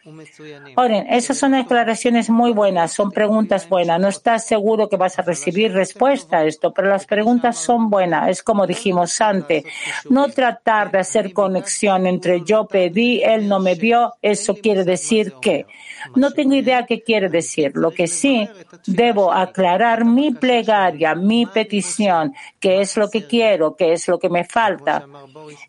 [0.76, 3.99] Oren, esas son aclaraciones muy buenas, son preguntas buenas.
[3.99, 8.30] No estás seguro que vas a recibir respuesta a esto, pero las preguntas son buenas.
[8.30, 9.66] Es como dijimos antes,
[10.10, 15.34] no tratar de hacer conexión entre yo pedí, él no me dio, eso quiere decir
[15.41, 15.66] que
[16.16, 17.74] no tengo idea qué quiere decir.
[17.76, 18.47] Lo que sí,
[18.88, 24.30] debo aclarar mi plegaria, mi petición, qué es lo que quiero, qué es lo que
[24.30, 25.06] me falta.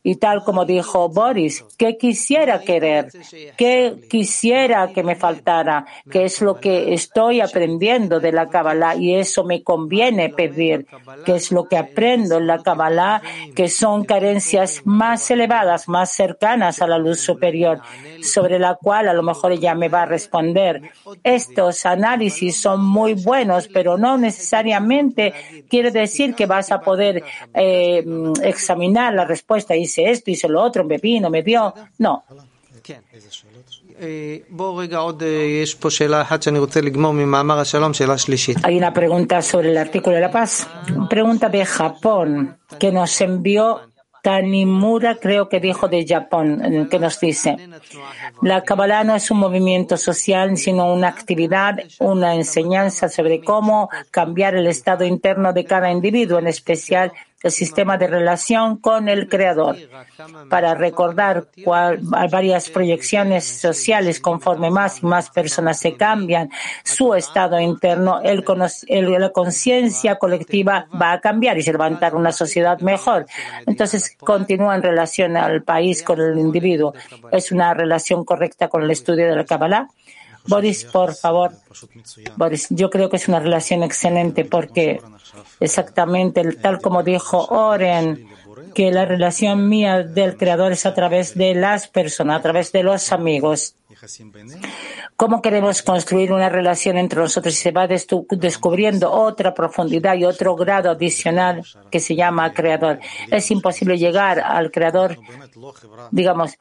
[0.02, 3.08] Y tal como dijo Boris, qué quisiera querer,
[3.56, 9.14] qué quisiera que me faltara, qué es lo que estoy aprendiendo de la Kabbalah y
[9.14, 10.86] eso me conviene pedir,
[11.24, 13.22] qué es lo que aprendo en la Kabbalah,
[13.54, 17.80] que son carencias más elevadas, más cercanas a la luz superior,
[18.22, 20.82] sobre la cual a lo mejor ella me va a responder.
[21.22, 25.32] Estos análisis son muy buenos, pero no necesariamente
[25.68, 27.22] quiere decir que vas a poder
[27.54, 28.04] eh,
[28.42, 29.74] examinar la respuesta.
[29.74, 31.74] Hice esto, hice lo otro, me vino, me dio.
[31.98, 32.24] No.
[38.62, 40.66] Hay una pregunta sobre el artículo de la paz.
[41.08, 43.80] Pregunta de Japón que nos envió
[44.22, 47.56] Tanimura, creo que dijo de Japón, que nos dice,
[48.40, 54.54] la Kabbalah no es un movimiento social, sino una actividad, una enseñanza sobre cómo cambiar
[54.54, 57.12] el estado interno de cada individuo, en especial
[57.42, 59.76] el sistema de relación con el Creador,
[60.48, 61.98] para recordar cuál,
[62.30, 66.50] varias proyecciones sociales conforme más y más personas se cambian
[66.84, 68.44] su estado interno, el,
[69.18, 73.26] la conciencia colectiva va a cambiar y se levantar una sociedad mejor.
[73.66, 76.94] Entonces, continúa en relación al país con el individuo.
[77.30, 79.88] ¿Es una relación correcta con el estudio de la Kabbalah?
[80.46, 81.52] Boris, por favor.
[82.36, 85.00] Boris, yo creo que es una relación excelente porque
[85.60, 88.28] exactamente tal como dijo Oren,
[88.74, 92.82] que la relación mía del Creador es a través de las personas, a través de
[92.82, 93.76] los amigos.
[95.16, 100.56] ¿Cómo queremos construir una relación entre nosotros y se va descubriendo otra profundidad y otro
[100.56, 102.98] grado adicional que se llama Creador?
[103.30, 105.18] Es imposible llegar al Creador,
[106.10, 106.58] digamos,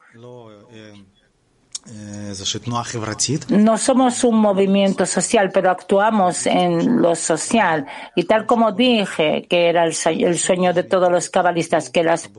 [3.48, 7.86] no somos un movimiento social, pero actuamos en lo social.
[8.14, 12.30] Y tal como dije, que era el sueño de todos los cabalistas, que las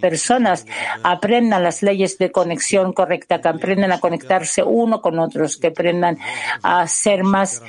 [0.00, 0.66] personas
[1.02, 6.18] aprendan las leyes de conexión correcta, que aprendan a conectarse uno con otros, que aprendan
[6.62, 7.62] a ser más,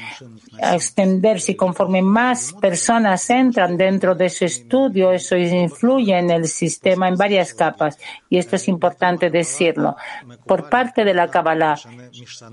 [0.61, 1.51] a extenderse.
[1.53, 7.17] Y conforme más personas entran dentro de su estudio, eso influye en el sistema en
[7.17, 7.97] varias capas.
[8.29, 9.97] Y esto es importante decirlo.
[10.45, 11.75] Por parte de la Kabbalah,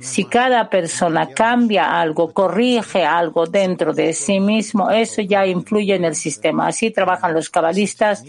[0.01, 6.05] si cada persona cambia algo, corrige algo dentro de sí mismo, eso ya influye en
[6.05, 6.69] el sistema.
[6.69, 8.25] Así trabajan los cabalistas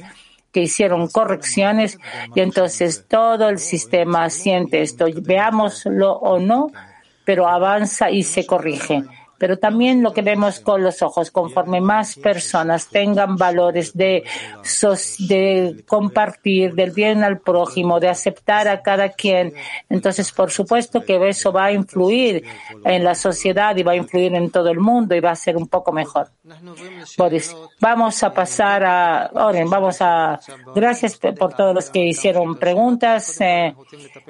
[0.52, 2.00] que hicieron correcciones
[2.36, 6.72] y entonces todo el sistema siente esto, veámoslo o no,
[7.24, 9.04] pero avanza y se corrige
[9.40, 14.24] pero también lo que vemos con los ojos, conforme más personas tengan valores de,
[15.88, 19.54] compartir, del bien al prójimo, de aceptar a cada quien,
[19.90, 22.44] entonces por supuesto que eso va a influir
[22.84, 25.56] en la sociedad y va a influir en todo el mundo y va a ser
[25.56, 26.28] un poco mejor.
[27.18, 30.40] Boris, vamos a pasar a Oren, vamos a,
[30.76, 33.40] gracias por todos los que hicieron preguntas.
[33.40, 33.74] Eh,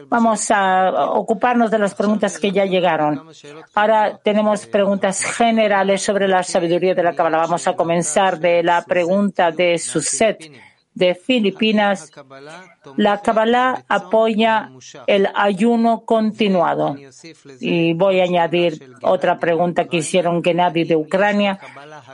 [0.08, 3.30] vamos a ocuparnos de las preguntas que ya llegaron.
[3.74, 7.40] Ahora tenemos preguntas generales sobre la sabiduría de la Kabbalah.
[7.40, 10.52] Vamos a comenzar de la pregunta de Suset
[10.94, 12.12] de Filipinas.
[12.98, 14.72] La Kabbalah apoya
[15.08, 16.98] el ayuno continuado.
[17.60, 21.60] Y voy a añadir otra pregunta que hicieron Gennady de Ucrania.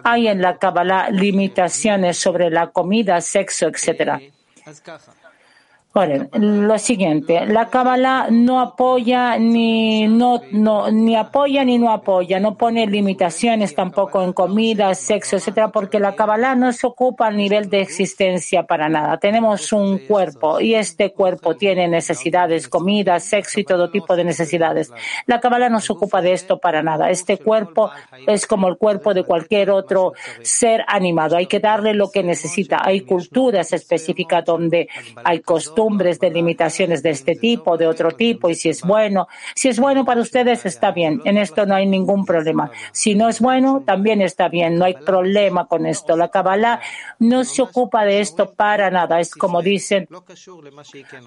[0.03, 4.21] ¿Hay en la Kabbalah limitaciones sobre la comida, sexo, etcétera?
[5.95, 12.57] Lo siguiente, la Kabbalah no apoya ni no, no ni apoya ni no apoya, no
[12.57, 17.69] pone limitaciones tampoco en comida, sexo, etcétera, porque la Kabbalah no se ocupa al nivel
[17.69, 19.17] de existencia para nada.
[19.19, 24.91] Tenemos un cuerpo y este cuerpo tiene necesidades, comida, sexo y todo tipo de necesidades.
[25.27, 27.09] La Kabbalah no se ocupa de esto para nada.
[27.09, 27.89] Este cuerpo
[28.27, 31.37] es como el cuerpo de cualquier otro ser animado.
[31.37, 32.81] Hay que darle lo que necesita.
[32.83, 34.89] Hay culturas específicas donde
[35.23, 39.69] hay costumbres de limitaciones de este tipo, de otro tipo, y si es bueno, si
[39.69, 41.21] es bueno para ustedes, está bien.
[41.25, 42.71] En esto no hay ningún problema.
[42.91, 44.77] Si no es bueno, también está bien.
[44.77, 46.17] No hay problema con esto.
[46.17, 46.79] La Kabbalah
[47.19, 49.19] no se ocupa de esto para nada.
[49.19, 50.07] Es como dicen,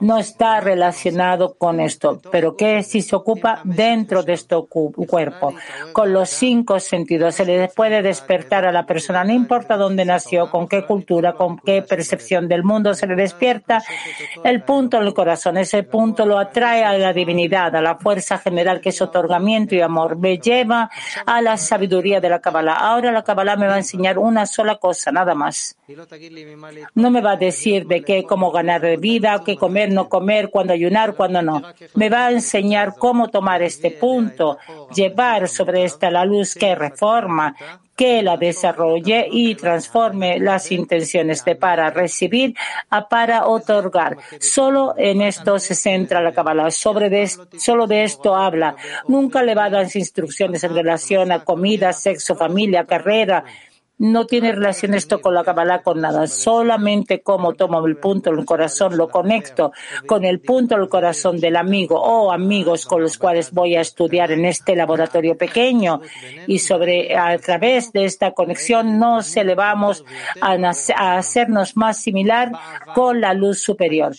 [0.01, 2.21] no está relacionado con esto.
[2.31, 5.55] Pero que si se ocupa dentro de este cuerpo,
[5.93, 10.51] con los cinco sentidos, se le puede despertar a la persona, no importa dónde nació,
[10.51, 13.83] con qué cultura, con qué percepción del mundo se le despierta,
[14.49, 18.81] el punto del corazón, ese punto lo atrae a la divinidad, a la fuerza general
[18.81, 20.91] que es otorgamiento y amor, me lleva
[21.27, 22.75] a la sabiduría de la Kabbalah.
[22.75, 25.77] Ahora la Kabbalah me va a enseñar una sola cosa, nada más.
[26.95, 30.73] No me va a decir de qué, cómo ganar vida, qué comer, no comer, cuándo
[30.73, 31.63] ayunar, cuándo no.
[31.95, 34.59] Me va a enseñar cómo tomar este punto,
[34.95, 37.55] llevar sobre esta la luz que reforma,
[37.99, 42.55] que la desarrolle y transforme las intenciones de para recibir
[42.91, 44.17] a para otorgar.
[44.39, 46.71] Solo en esto se centra la Kabbalah.
[46.71, 48.77] Sobre solo de esto habla.
[49.09, 53.43] Nunca le va a dar instrucciones en relación a comida, sexo, familia, carrera,
[53.99, 56.27] no tiene relación esto con la Kabbalah, con nada.
[56.27, 59.73] Solamente como tomo el punto del corazón, lo conecto
[60.07, 64.31] con el punto del corazón del amigo o amigos con los cuales voy a estudiar
[64.31, 66.01] en este laboratorio pequeño.
[66.47, 70.05] Y sobre, a través de esta conexión nos elevamos
[70.41, 70.57] a,
[70.97, 72.53] a hacernos más similar
[72.95, 74.15] con la luz superior.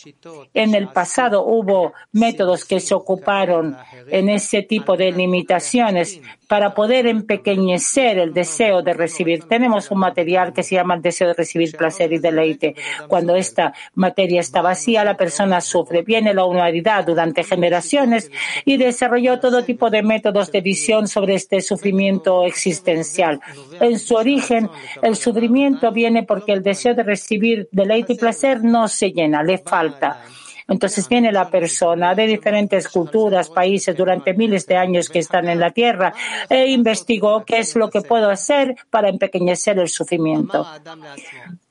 [0.54, 3.78] En el pasado hubo métodos que se ocuparon
[4.10, 9.44] en ese tipo de limitaciones para poder empequeñecer el deseo de recibir.
[9.44, 12.74] Tenemos un material que se llama el deseo de recibir placer y deleite.
[13.08, 16.02] Cuando esta materia está vacía, la persona sufre.
[16.02, 18.32] Viene la humanidad durante generaciones
[18.66, 23.40] y desarrolló todo tipo de métodos de visión sobre este sufrimiento existencial.
[23.80, 24.72] En su origen,
[25.04, 29.60] el sufrimiento viene porque el deseo de recibir deleite y placer no se llena, le
[29.60, 30.24] falta.
[30.70, 35.60] Entonces viene la persona de diferentes culturas, países durante miles de años que están en
[35.60, 36.14] la tierra
[36.50, 40.66] e investigó qué es lo que puedo hacer para empequeñecer el sufrimiento.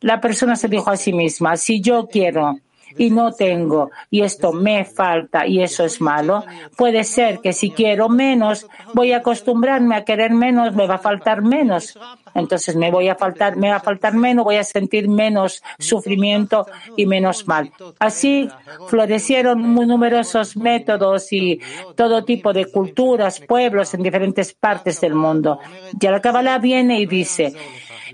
[0.00, 2.58] La persona se dijo a sí misma, si yo quiero
[2.96, 6.44] y no tengo y esto me falta y eso es malo,
[6.76, 10.98] puede ser que si quiero menos, voy a acostumbrarme a querer menos, me va a
[10.98, 11.98] faltar menos.
[12.40, 16.66] Entonces me voy a faltar, me va a faltar menos, voy a sentir menos sufrimiento
[16.96, 17.72] y menos mal.
[17.98, 18.48] Así
[18.88, 21.60] florecieron muy numerosos métodos y
[21.96, 25.58] todo tipo de culturas, pueblos en diferentes partes del mundo.
[25.98, 27.52] Ya la Kabbalah viene y dice,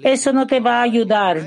[0.02, 1.42] eso no te va a ayudar.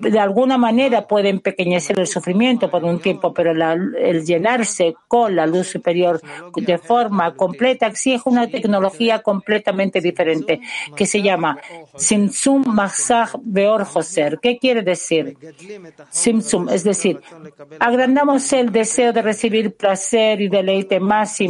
[0.00, 5.46] de alguna manera puede empequeñecer el sufrimiento por un tiempo, pero el llenarse con la
[5.46, 6.20] luz superior
[6.54, 10.60] de forma completa exige una tecnología completamente diferente
[10.96, 11.58] que se llama
[11.96, 14.38] Simsum Masach Beor Joser.
[14.40, 15.36] ¿Qué quiere decir?
[16.10, 17.20] Simsum, es decir,
[17.78, 21.40] agrandamos el deseo de recibir placer y deleite más.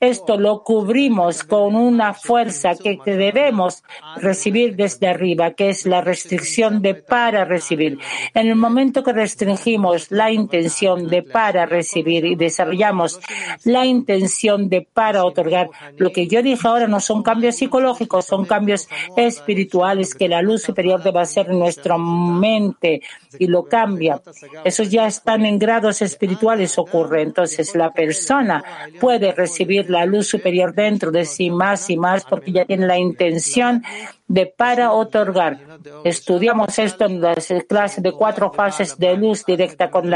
[0.00, 3.77] Esto lo cubrimos con una fuerza que debemos
[4.16, 7.98] recibir desde arriba, que es la restricción de para recibir.
[8.34, 13.20] En el momento que restringimos la intención de para recibir y desarrollamos
[13.64, 18.44] la intención de para otorgar, lo que yo dije ahora no son cambios psicológicos, son
[18.44, 23.02] cambios espirituales que la luz superior debe hacer en nuestra mente
[23.38, 24.20] y lo cambia.
[24.64, 27.22] Esos ya están en grados espirituales, ocurre.
[27.22, 28.62] Entonces la persona
[29.00, 32.98] puede recibir la luz superior dentro de sí más y más porque ya tiene la
[32.98, 33.82] intención
[34.26, 35.58] de para otorgar.
[36.04, 40.12] Estudiamos esto en las clases de cuatro fases de luz directa con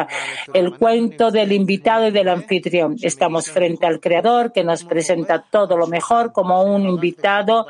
[0.52, 2.96] el cuento del invitado y del anfitrión.
[3.00, 7.66] Estamos frente al Creador que nos presenta todo lo mejor como un invitado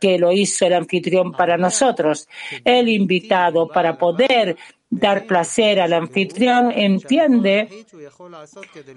[0.00, 2.28] que lo hizo el anfitrión para nosotros.
[2.64, 4.56] El invitado para poder
[4.90, 7.68] dar placer al anfitrión, entiende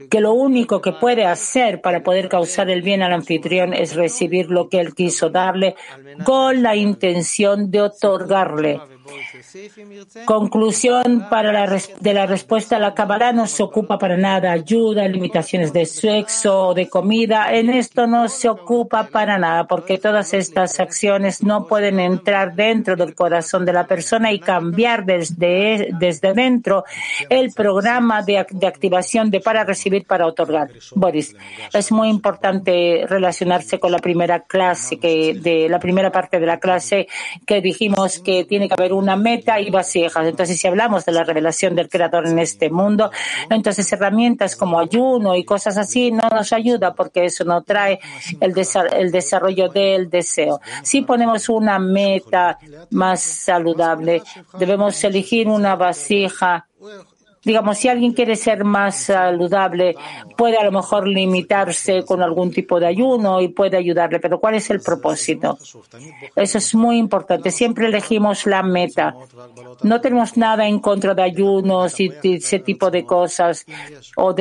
[0.10, 4.50] que lo único que puede hacer para poder causar el bien al anfitrión es recibir
[4.50, 5.76] lo que él quiso darle
[6.24, 8.80] con la intención de otorgarle.
[10.26, 15.08] Conclusión para la de la respuesta a la Kabbalah no se ocupa para nada ayuda,
[15.08, 17.54] limitaciones de sexo o de comida.
[17.54, 22.96] En esto no se ocupa para nada porque todas estas acciones no pueden entrar dentro
[22.96, 26.86] del corazón de la persona y cambiar desde, desde dentro
[27.30, 30.70] el programa de, de activación de para recibir, para otorgar.
[30.96, 31.36] Boris,
[31.74, 36.60] es muy importante relacionarse con la primera clase, que de la primera parte de la
[36.60, 37.08] clase
[37.46, 40.26] que dijimos que tiene que haber un una meta y vasijas.
[40.26, 43.12] Entonces, si hablamos de la revelación del Creador en este mundo,
[43.50, 48.00] entonces herramientas como ayuno y cosas así no nos ayuda porque eso no trae
[48.40, 48.54] el,
[48.94, 50.60] el desarrollo del deseo.
[50.84, 52.58] Si ponemos una meta
[52.92, 54.22] más saludable,
[54.58, 56.68] debemos elegir una vasija
[57.44, 59.96] digamos, si alguien quiere ser más saludable,
[60.38, 64.56] puede a lo mejor limitarse con algún tipo de ayuno y puede ayudarle, pero ¿cuál
[64.56, 65.58] es el propósito?
[66.36, 67.52] Eso es muy importante.
[67.52, 69.16] Siempre elegimos la meta.
[69.84, 73.66] No tenemos nada en contra de ayunos y ese tipo de cosas
[74.16, 74.34] o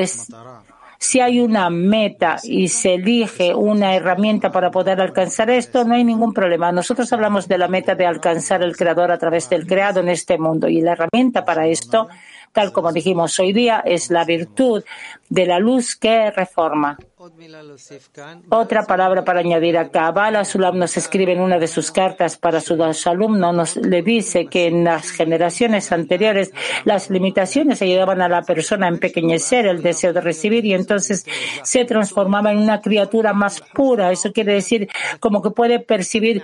[1.02, 6.04] si hay una meta y se elige una herramienta para poder alcanzar esto, no hay
[6.04, 6.70] ningún problema.
[6.72, 10.36] Nosotros hablamos de la meta de alcanzar el creador a través del creado en este
[10.36, 12.08] mundo y la herramienta para esto
[12.52, 14.84] tal como dijimos hoy día, es la virtud
[15.28, 16.98] de la luz que reforma.
[18.48, 20.10] Otra palabra para añadir acá.
[20.10, 24.46] Bala Sulam nos escribe en una de sus cartas para sus alumnos, nos le dice
[24.46, 26.50] que en las generaciones anteriores
[26.84, 31.26] las limitaciones ayudaban a la persona a empequeñecer el deseo de recibir y entonces
[31.62, 34.10] se transformaba en una criatura más pura.
[34.12, 34.88] Eso quiere decir
[35.18, 36.42] como que puede percibir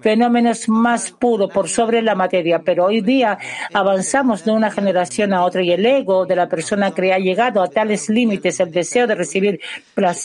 [0.00, 2.62] fenómenos más puros por sobre la materia.
[2.64, 3.38] Pero hoy día
[3.72, 7.62] avanzamos de una generación a otra y el ego de la persona que ha llegado
[7.62, 9.60] a tales límites, el deseo de recibir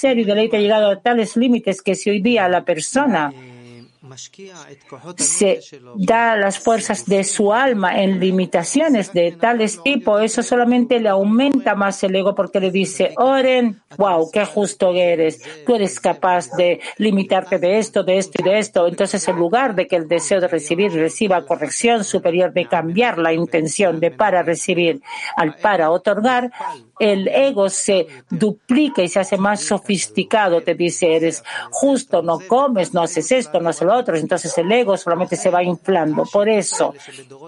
[0.03, 3.33] y deleite ha llegado a tales límites que si hoy día la persona
[5.17, 5.59] se
[5.95, 11.75] da las fuerzas de su alma en limitaciones de tales tipo, eso solamente le aumenta
[11.75, 16.79] más el ego porque le dice, Oren, wow, qué justo eres, tú eres capaz de
[16.97, 18.87] limitarte de esto, de esto y de esto.
[18.87, 23.33] Entonces, en lugar de que el deseo de recibir reciba corrección superior, de cambiar la
[23.33, 25.01] intención de para recibir
[25.35, 26.51] al para otorgar,
[26.99, 30.61] el ego se duplica y se hace más sofisticado.
[30.61, 34.97] Te dice, eres justo, no comes, no haces esto, no haces lo Entonces el ego
[34.97, 36.23] solamente se va inflando.
[36.31, 36.93] Por eso,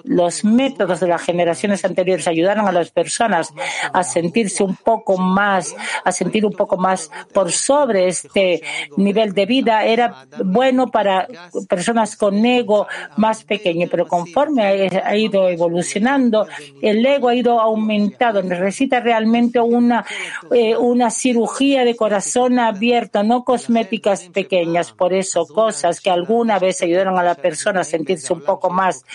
[0.03, 3.53] los métodos de las generaciones anteriores ayudaron a las personas
[3.91, 8.61] a sentirse un poco más, a sentir un poco más por sobre este
[8.97, 9.85] nivel de vida.
[9.85, 11.27] Era bueno para
[11.67, 16.47] personas con ego más pequeño, pero conforme ha ido evolucionando,
[16.81, 18.41] el ego ha ido aumentando.
[18.43, 20.05] Necesita realmente una,
[20.51, 24.91] eh, una cirugía de corazón abierto, no cosméticas pequeñas.
[24.91, 26.09] Por eso, cosas que
[26.43, 29.05] alguna vez ayudaron a la persona a sentirse un poco más,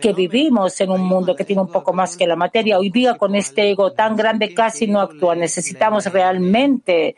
[0.00, 2.76] que vivimos en un mundo que tiene un poco más que la materia.
[2.76, 5.36] Hoy día, con este ego tan grande, casi no actúa.
[5.36, 7.14] Necesitamos realmente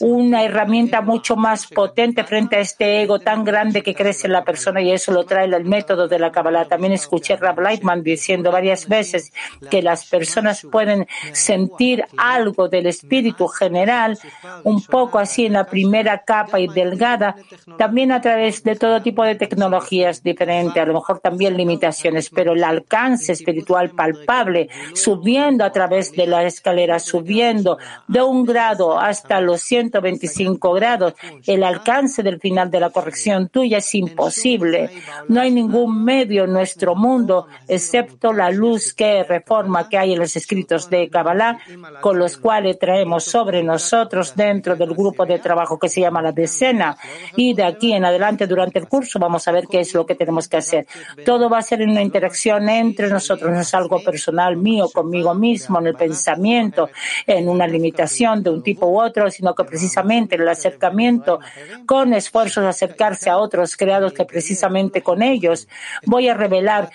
[0.00, 4.42] una herramienta mucho más potente frente a este ego tan grande que crece en la
[4.42, 6.64] persona y eso lo trae el método de la Kabbalah.
[6.64, 9.32] También escuché a Rab Lightman diciendo varias veces
[9.70, 14.18] que las personas pueden sentir algo del espíritu general,
[14.64, 17.36] un poco así en la primera capa y delgada,
[17.76, 22.52] también a través de todo tipo de tecnologías diferentes, a lo mejor también limitaciones, pero
[22.52, 29.40] el alcance espiritual palpable, subiendo a través de la escalera, subiendo de un grado hasta
[29.40, 31.14] los 125 grados,
[31.46, 34.90] el alcance del final de la corrección tuya es imposible.
[35.28, 40.18] No hay ningún medio en nuestro mundo, excepto la luz que reforma que hay en
[40.18, 41.58] los escritos de Kabbalah,
[42.00, 46.32] con los cuales traemos sobre nosotros dentro del grupo de trabajo que se llama la
[46.32, 46.96] decena.
[47.36, 50.14] Y de aquí en adelante, durante el curso, vamos a ver qué es lo que
[50.14, 50.86] tenemos que hacer.
[51.24, 55.34] Todo va a ser en una interacción entre nosotros, no es algo personal mío, conmigo
[55.34, 56.90] mismo, en el pensamiento,
[57.26, 61.40] en una limitación de un tipo u otro, sino que precisamente el acercamiento
[61.86, 65.68] con esfuerzos de acercarse a otros creados que precisamente con ellos
[66.04, 66.90] voy a revelar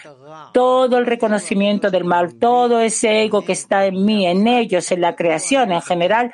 [0.53, 5.01] todo el reconocimiento del mal, todo ese ego que está en mí, en ellos, en
[5.01, 6.34] la creación en general.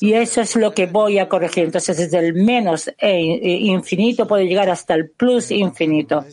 [0.00, 1.64] Y eso es lo que voy a corregir.
[1.64, 6.24] Entonces, desde el menos e infinito puede llegar hasta el plus infinito.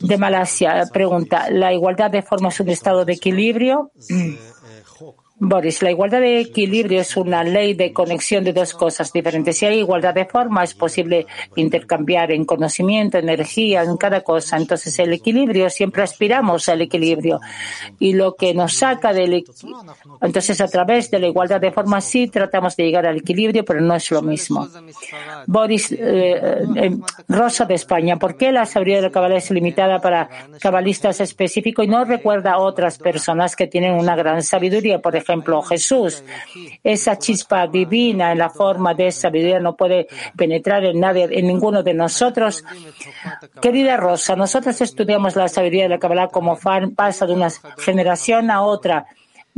[0.00, 3.90] De Malasia pregunta, ¿la igualdad de forma es un estado de equilibrio?
[5.38, 9.58] Boris, la igualdad de equilibrio es una ley de conexión de dos cosas diferentes.
[9.58, 11.26] Si hay igualdad de forma, es posible
[11.56, 14.56] intercambiar en conocimiento, energía, en cada cosa.
[14.56, 17.40] Entonces, el equilibrio, siempre aspiramos al equilibrio.
[17.98, 19.44] Y lo que nos saca del
[20.20, 23.80] entonces, a través de la igualdad de forma, sí tratamos de llegar al equilibrio, pero
[23.80, 24.66] no es lo mismo.
[25.46, 26.96] Boris, eh, eh,
[27.28, 30.28] Rosa de España, ¿por qué la sabiduría de la es limitada para
[30.60, 35.00] cabalistas específicos y no recuerda a otras personas que tienen una gran sabiduría?
[35.00, 36.22] Por ejemplo, Jesús.
[36.82, 41.82] Esa chispa divina en la forma de sabiduría no puede penetrar en nadie, en ninguno
[41.82, 42.64] de nosotros.
[43.60, 48.50] Querida Rosa, nosotros estudiamos la sabiduría de la Kabbalah como fan, pasa de una generación
[48.50, 49.06] a otra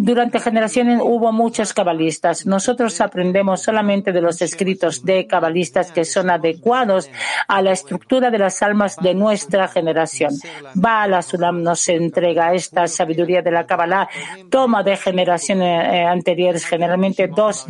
[0.00, 2.46] Durante generaciones hubo muchos cabalistas.
[2.46, 7.10] Nosotros aprendemos solamente de los escritos de cabalistas que son adecuados
[7.48, 10.34] a la estructura de las almas de nuestra generación.
[10.74, 14.08] Baal Sulam nos entrega esta sabiduría de la Kabbalah,
[14.48, 17.66] toma de generaciones eh, anteriores, generalmente dos.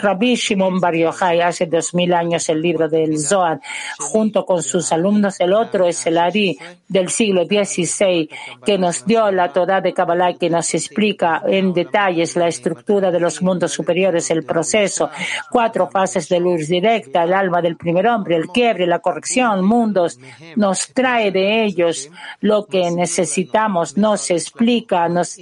[0.00, 3.60] Rabbi Shimon Bar Yochai, hace dos mil años el libro del Zohar,
[3.98, 5.40] junto con sus alumnos.
[5.40, 8.30] El otro es el Ari del siglo XVI,
[8.64, 11.07] que nos dio la Torah de Kabbalah, que nos explica
[11.46, 15.10] en detalles la estructura de los mundos superiores, el proceso,
[15.50, 20.18] cuatro fases de luz directa, el alma del primer hombre, el quiebre, la corrección, mundos,
[20.56, 22.10] nos trae de ellos
[22.40, 25.36] lo que necesitamos, nos explica, nos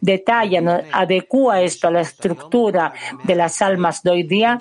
[0.00, 2.92] detalla, nos adecua esto a la estructura
[3.24, 4.58] de las almas de hoy día.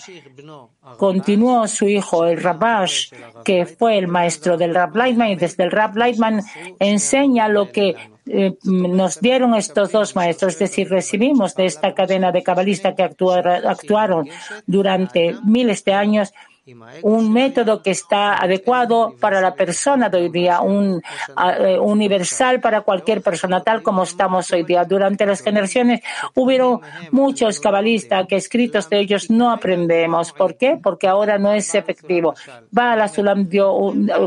[0.98, 3.12] Continuó su hijo, el Rabash,
[3.44, 6.42] que fue el maestro del Rab Lightman, y desde el Rab Lightman
[6.80, 7.96] enseña lo que
[8.28, 13.04] eh, nos dieron estos dos maestros, es decir, recibimos de esta cadena de cabalistas que
[13.04, 14.30] actuaron
[14.68, 16.34] durante miles de años
[17.02, 21.02] un método que está adecuado para la persona de hoy día, un
[21.58, 24.86] eh, universal para cualquier persona, tal como estamos hoy día.
[24.86, 26.02] Durante las generaciones
[26.36, 26.80] hubieron
[27.10, 30.34] muchos cabalistas que escritos de ellos no aprendemos.
[30.34, 30.78] ¿Por qué?
[30.82, 32.36] Porque ahora no es efectivo.
[32.70, 33.76] Bala Sulam dio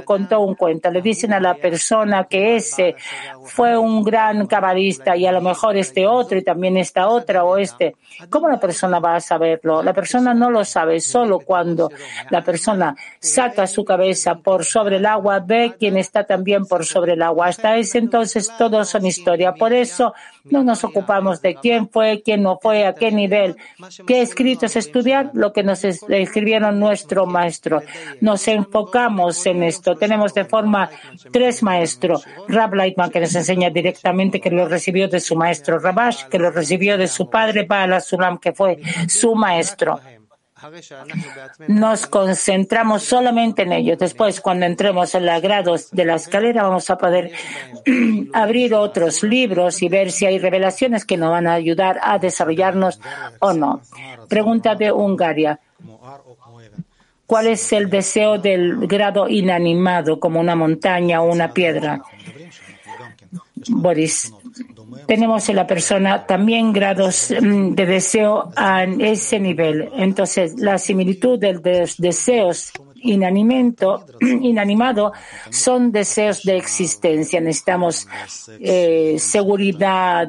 [0.05, 0.91] contó un cuento.
[0.91, 2.97] Le dicen a la persona que ese
[3.45, 7.59] fue un gran cabalista y a lo mejor este otro y también esta otra o
[7.59, 7.95] este.
[8.29, 9.85] ¿Cómo la persona va a saberlo?
[9.85, 11.91] La persona no lo sabe solo cuando
[12.31, 17.15] la persona saca su cabeza por sobre el agua, ve quién está también por sobre
[17.15, 17.47] el agua.
[17.47, 19.55] Hasta ese entonces todos son historia.
[19.55, 20.15] Por eso
[20.45, 23.57] no nos ocupamos de quién fue, quién no fue, a qué nivel,
[24.07, 27.83] qué escritos estudiar, lo que nos escribieron nuestro maestro.
[28.21, 29.97] Nos enfocamos en esto.
[29.97, 30.91] Tenemos de forma
[31.33, 32.25] tres maestros.
[32.49, 36.51] Rab Lightman, que nos enseña directamente que lo recibió de su maestro Rabash, que lo
[36.51, 38.79] recibió de su padre Baal Sulam, que fue
[39.09, 40.01] su maestro
[41.69, 43.97] nos concentramos solamente en ello.
[43.97, 47.33] Después, cuando entremos en los grados de la escalera, vamos a poder
[48.33, 53.01] abrir otros libros y ver si hay revelaciones que nos van a ayudar a desarrollarnos
[53.41, 53.83] o no.
[54.29, 55.61] Pregunta de Hungaria.
[57.27, 62.03] ¿Cuál es el deseo del grado inanimado, como una montaña o una piedra?
[63.69, 64.33] Boris,
[65.07, 69.91] tenemos en la persona también grados mm, de deseo a ese nivel.
[69.97, 72.73] Entonces, la similitud de los deseos
[74.21, 75.13] inanimado
[75.51, 77.41] son deseos de existencia.
[77.41, 78.09] Necesitamos
[78.61, 80.29] eh, seguridad.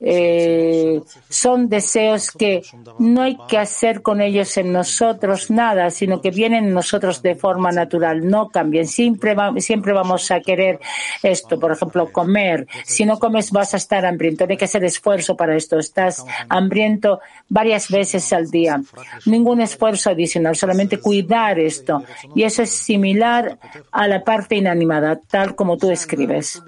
[0.00, 2.62] Eh, son deseos que
[2.98, 7.34] no hay que hacer con ellos en nosotros nada, sino que vienen en nosotros de
[7.34, 8.28] forma natural.
[8.28, 8.86] No cambian.
[8.86, 10.80] Siempre, siempre vamos a querer
[11.22, 11.58] esto.
[11.58, 12.66] Por ejemplo, comer.
[12.84, 14.46] Si no comes vas a estar hambriento.
[14.48, 15.78] Hay que hacer esfuerzo para esto.
[15.78, 18.80] Estás hambriento varias veces al día.
[19.26, 22.03] Ningún esfuerzo adicional, solamente cuidar esto.
[22.34, 23.58] Y eso es similar
[23.90, 26.62] a la parte inanimada, tal como tú escribes.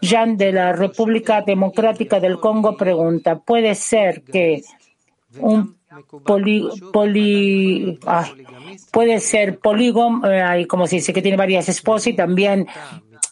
[0.00, 4.62] Jean de la República Democrática del Congo pregunta, ¿puede ser que
[5.38, 5.76] un
[6.24, 7.98] poli,
[8.90, 12.66] puede ser polígono, eh, como se dice que tiene varias esposas y también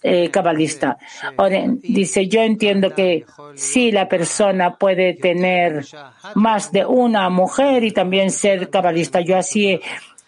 [0.02, 0.96] eh, cabalista.
[1.36, 5.84] Ahora, dice, yo entiendo que sí, la persona puede tener
[6.34, 9.20] más de una mujer y también ser cabalista.
[9.20, 9.78] Yo así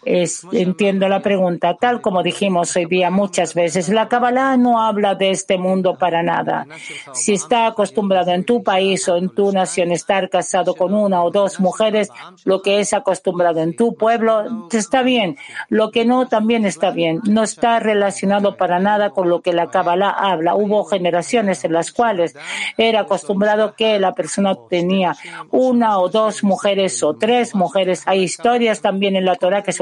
[0.04, 1.76] entiendo la pregunta.
[1.80, 6.22] Tal como dijimos hoy día muchas veces, la Kabbalah no habla de este mundo para
[6.22, 6.66] nada.
[7.12, 11.30] Si está acostumbrado en tu país o en tu nación estar casado con una o
[11.30, 12.08] dos mujeres,
[12.44, 15.36] lo que es acostumbrado en tu pueblo está bien.
[15.68, 17.20] Lo que no también está bien.
[17.24, 20.54] No está relacionado para nada con lo que la Kabbalah habla.
[20.54, 22.34] Hubo generaciones en las cuales
[22.76, 25.14] era acostumbrado que la persona tenía
[25.50, 28.02] una o dos mujeres o tres mujeres.
[28.06, 29.72] Hay historias también en la Torah que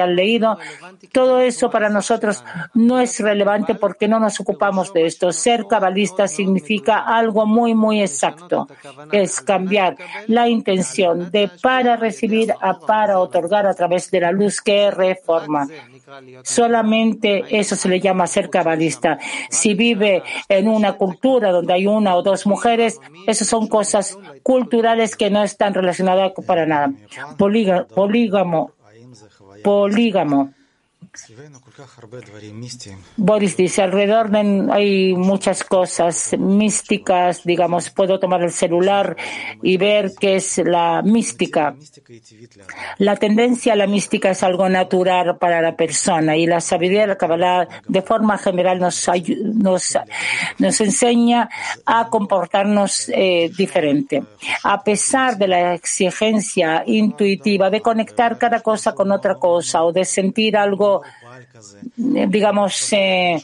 [0.00, 0.58] han leído.
[1.12, 2.44] Todo eso para nosotros
[2.74, 5.32] no es relevante porque no nos ocupamos de esto.
[5.32, 8.68] Ser cabalista significa algo muy, muy exacto.
[9.12, 14.60] Es cambiar la intención de para recibir a para otorgar a través de la luz
[14.60, 15.66] que reforma.
[16.42, 19.18] Solamente eso se le llama ser cabalista.
[19.50, 25.16] Si vive en una cultura donde hay una o dos mujeres, esas son cosas culturales
[25.16, 26.92] que no están relacionadas para nada.
[27.36, 28.75] polígamo
[29.66, 30.54] polígamo.
[33.16, 39.16] Boris dice, alrededor de, hay muchas cosas místicas, digamos, puedo tomar el celular
[39.62, 41.74] y ver qué es la mística.
[42.98, 47.06] La tendencia a la mística es algo natural para la persona y la sabiduría de
[47.08, 49.08] la Kabbalah de forma general nos,
[49.54, 49.98] nos,
[50.58, 51.48] nos enseña
[51.84, 54.22] a comportarnos eh, diferente.
[54.64, 60.04] A pesar de la exigencia intuitiva de conectar cada cosa con otra cosa o de
[60.04, 61.02] sentir algo
[61.96, 63.42] digamos, eh,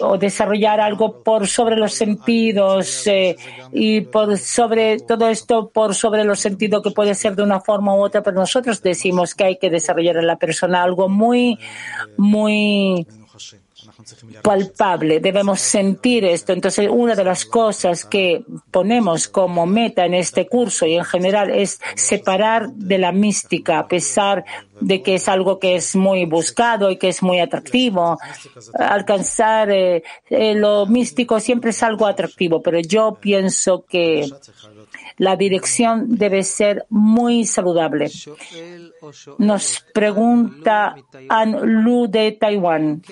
[0.00, 3.36] o desarrollar algo por sobre los sentidos eh,
[3.72, 7.94] y por sobre todo esto por sobre los sentidos que puede ser de una forma
[7.94, 11.58] u otra, pero nosotros decimos que hay que desarrollar en la persona algo muy,
[12.16, 13.06] muy
[14.42, 16.52] palpable, debemos sentir esto.
[16.52, 21.50] Entonces, una de las cosas que ponemos como meta en este curso y en general
[21.50, 24.44] es separar de la mística, a pesar
[24.80, 28.18] de que es algo que es muy buscado y que es muy atractivo.
[28.74, 34.28] Alcanzar eh, eh, lo místico siempre es algo atractivo, pero yo pienso que
[35.16, 38.10] la dirección debe ser muy saludable.
[39.38, 40.94] Nos pregunta
[41.28, 43.02] An Lu de Taiwán.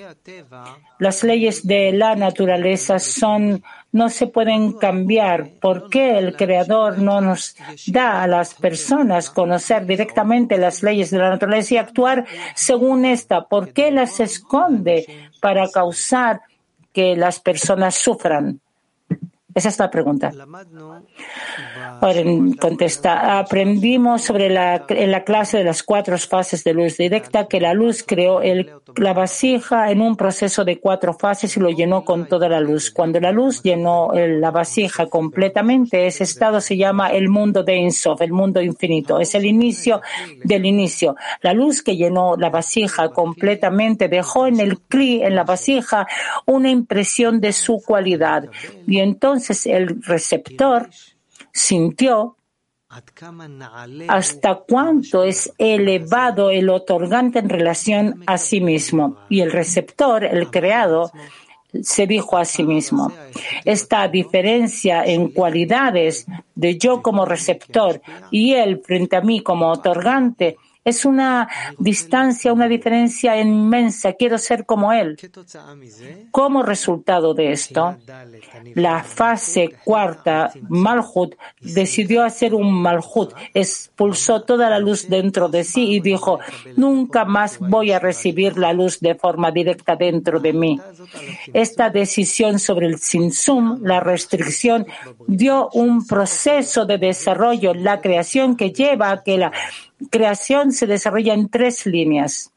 [0.99, 3.63] Las leyes de la naturaleza son
[3.93, 5.51] no se pueden cambiar.
[5.61, 7.55] ¿Por qué el Creador no nos
[7.87, 12.25] da a las personas conocer directamente las leyes de la naturaleza y actuar
[12.55, 13.45] según esta?
[13.45, 16.41] ¿Por qué las esconde para causar
[16.93, 18.61] que las personas sufran?
[19.55, 20.33] Esa es la pregunta.
[22.01, 22.23] Ahora
[22.59, 27.61] contesta, aprendimos sobre la, en la clase de las cuatro fases de luz directa que
[27.61, 32.05] la luz creó el, la vasija en un proceso de cuatro fases y lo llenó
[32.05, 32.91] con toda la luz.
[32.91, 38.23] Cuando la luz llenó la vasija completamente, ese estado se llama el mundo de Insof,
[38.23, 39.21] el mundo infinito.
[39.21, 40.01] Es el inicio
[40.45, 41.17] del inicio.
[41.43, 46.07] La luz que llenó la vasija completamente dejó en el cli, en la vasija,
[46.47, 48.49] una impresión de su cualidad.
[48.87, 50.89] Y entonces entonces el receptor
[51.53, 52.37] sintió
[54.09, 59.17] hasta cuánto es elevado el otorgante en relación a sí mismo.
[59.29, 61.11] Y el receptor, el creado,
[61.83, 63.11] se dijo a sí mismo.
[63.65, 68.01] Esta diferencia en cualidades de yo como receptor
[68.31, 71.49] y él frente a mí como otorgante es una
[71.79, 74.15] distancia, una diferencia inmensa.
[74.15, 75.17] Quiero ser como Él.
[76.31, 77.97] Como resultado de esto,
[78.75, 85.93] la fase cuarta, Malhut, decidió hacer un Malhut, expulsó toda la luz dentro de sí
[85.93, 86.41] y dijo,
[86.77, 90.81] nunca más voy a recibir la luz de forma directa dentro de mí.
[91.53, 94.87] Esta decisión sobre el Sinsum, la restricción,
[95.29, 99.53] dio un proceso de desarrollo la creación que lleva a que la
[100.11, 102.53] creación se desarrolla en tres líneas.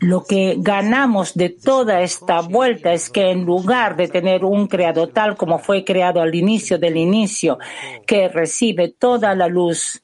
[0.00, 5.08] Lo que ganamos de toda esta vuelta es que en lugar de tener un creado
[5.08, 7.58] tal como fue creado al inicio del inicio,
[8.06, 10.03] que recibe toda la luz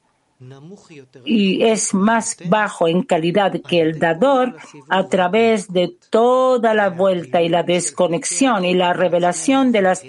[1.27, 4.57] y es más bajo en calidad que el dador
[4.89, 10.03] a través de toda la vuelta y la desconexión y la revelación de las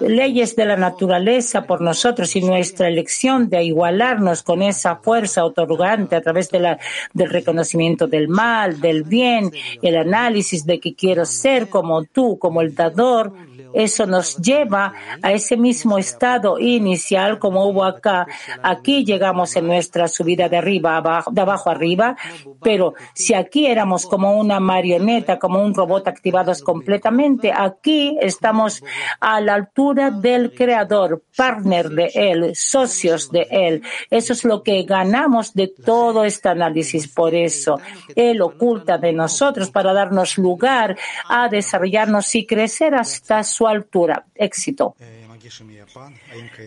[0.00, 6.16] leyes de la naturaleza por nosotros y nuestra elección de igualarnos con esa fuerza otorgante
[6.16, 6.76] a través del
[7.14, 12.74] reconocimiento del mal, del bien, el análisis de que quiero ser como tú, como el
[12.74, 13.32] dador,
[13.72, 14.92] eso nos lleva
[15.22, 18.26] a ese mismo estado inicial como hubo acá.
[18.62, 22.16] Aquí llegamos en nuestra subida de arriba abajo, de abajo arriba,
[22.62, 28.82] pero si aquí éramos como una marioneta, como un robot activados completamente, aquí estamos
[29.20, 33.82] a la altura del creador, partner de él, socios de él.
[34.10, 37.08] Eso es lo que ganamos de todo este análisis.
[37.08, 37.78] Por eso,
[38.14, 40.96] él oculta de nosotros para darnos lugar
[41.28, 44.26] a desarrollarnos y crecer hasta su altura.
[44.34, 44.94] Éxito.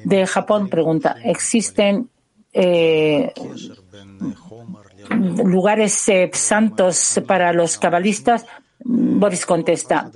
[0.06, 2.10] De Japón pregunta, ¿existen
[2.54, 3.32] eh,
[5.10, 8.46] lugares eh, santos para los cabalistas?
[8.84, 10.10] Boris contesta,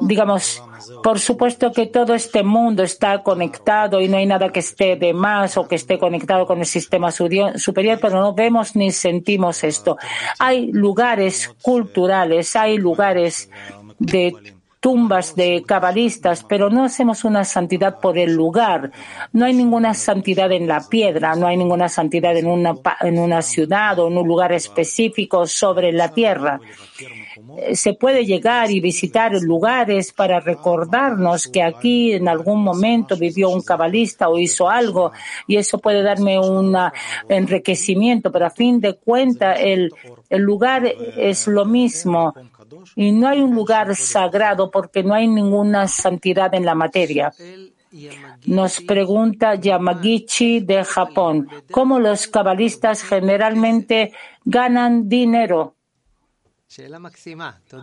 [0.00, 0.62] digamos,
[1.02, 5.12] por supuesto que todo este mundo está conectado y no hay nada que esté de
[5.12, 9.96] más o que esté conectado con el sistema superior, pero no vemos ni sentimos esto.
[10.38, 13.50] Hay lugares culturales, hay lugares
[13.98, 18.90] de tumbas de cabalistas, pero no hacemos una santidad por el lugar.
[19.32, 23.42] No hay ninguna santidad en la piedra, no hay ninguna santidad en una, en una
[23.42, 26.60] ciudad o en un lugar específico sobre la tierra.
[27.58, 33.50] Eh, se puede llegar y visitar lugares para recordarnos que aquí en algún momento vivió
[33.50, 35.12] un cabalista o hizo algo
[35.46, 36.76] y eso puede darme un
[37.28, 39.90] enriquecimiento, pero a fin de cuentas el,
[40.30, 42.34] el lugar es lo mismo
[42.96, 47.32] y no hay un lugar sagrado porque no hay ninguna santidad en la materia.
[48.46, 54.12] Nos pregunta Yamagichi de Japón, ¿cómo los cabalistas generalmente
[54.44, 55.74] ganan dinero?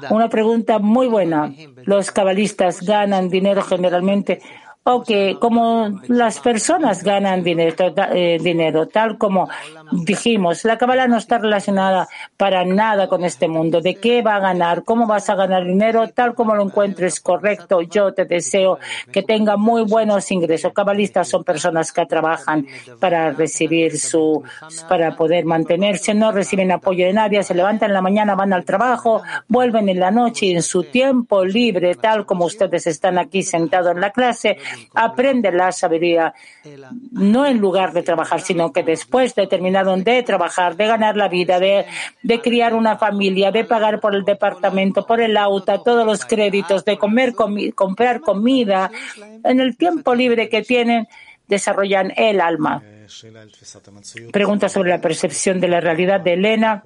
[0.09, 1.53] Una pregunta muy buena.
[1.83, 4.41] Los cabalistas ganan dinero generalmente
[4.89, 7.75] o que como las personas ganan dinero,
[8.13, 9.49] eh, dinero, tal como
[9.91, 12.07] dijimos, la Kabbalah no está relacionada
[12.37, 13.81] para nada con este mundo.
[13.81, 14.85] ¿De qué va a ganar?
[14.85, 16.07] ¿Cómo vas a ganar dinero?
[16.07, 18.79] Tal como lo encuentres correcto, yo te deseo
[19.11, 20.71] que tenga muy buenos ingresos.
[20.71, 22.65] Cabalistas son personas que trabajan
[23.01, 24.41] para recibir su,
[24.87, 28.63] para poder mantenerse, no reciben apoyo de nadie, se levantan en la mañana, van al
[28.63, 33.43] trabajo, vuelven en la noche y en su tiempo libre, tal como ustedes están aquí
[33.43, 34.57] sentados en la clase,
[34.93, 36.33] aprende la sabiduría,
[37.11, 41.27] no en lugar de trabajar, sino que después de terminar de trabajar, de ganar la
[41.27, 41.85] vida, de,
[42.23, 46.83] de criar una familia, de pagar por el departamento, por el auto, todos los créditos,
[46.83, 47.33] de comer,
[47.75, 48.91] comprar comida,
[49.43, 51.07] en el tiempo libre que tienen,
[51.47, 52.83] desarrollan el alma.
[54.31, 56.83] Pregunta sobre la percepción de la realidad de Elena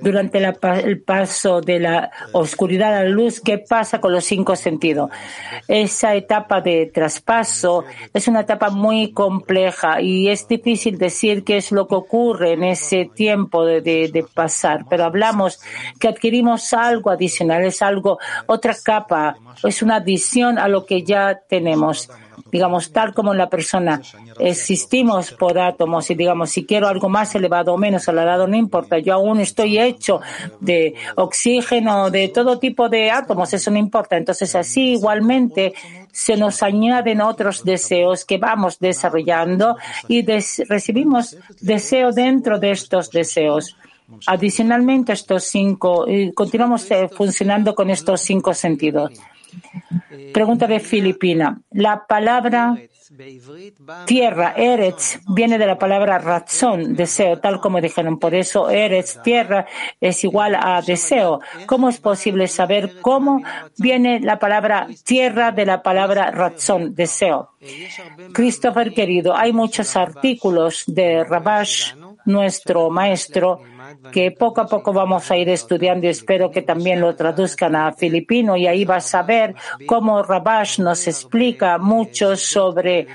[0.00, 3.40] durante el paso de la oscuridad a la luz.
[3.40, 5.10] ¿Qué pasa con los cinco sentidos?
[5.68, 11.72] Esa etapa de traspaso es una etapa muy compleja y es difícil decir qué es
[11.72, 15.60] lo que ocurre en ese tiempo de, de pasar, pero hablamos
[15.98, 21.40] que adquirimos algo adicional, es algo, otra capa, es una adición a lo que ya
[21.48, 22.10] tenemos
[22.50, 24.00] digamos, tal como en la persona
[24.38, 28.98] existimos por átomos y digamos, si quiero algo más elevado o menos elevado, no importa,
[28.98, 30.20] yo aún estoy hecho
[30.60, 34.16] de oxígeno, de todo tipo de átomos, eso no importa.
[34.16, 35.74] Entonces, así igualmente
[36.12, 39.76] se nos añaden otros deseos que vamos desarrollando
[40.08, 43.76] y recibimos deseo dentro de estos deseos.
[44.26, 49.10] Adicionalmente, estos cinco, continuamos eh, funcionando con estos cinco sentidos.
[50.32, 51.60] Pregunta de Filipina.
[51.70, 52.76] La palabra
[54.06, 58.18] tierra, Eretz, viene de la palabra razón, deseo, tal como dijeron.
[58.18, 59.66] Por eso Eretz, tierra,
[60.00, 61.40] es igual a deseo.
[61.66, 63.42] ¿Cómo es posible saber cómo
[63.78, 67.50] viene la palabra tierra de la palabra razón, deseo?
[68.32, 73.60] Christopher querido, hay muchos artículos de Rabash, nuestro maestro,
[74.12, 77.92] que poco a poco vamos a ir estudiando y espero que también lo traduzcan a
[77.92, 79.54] filipino y ahí vas a ver
[79.86, 83.08] cómo Rabash nos explica mucho sobre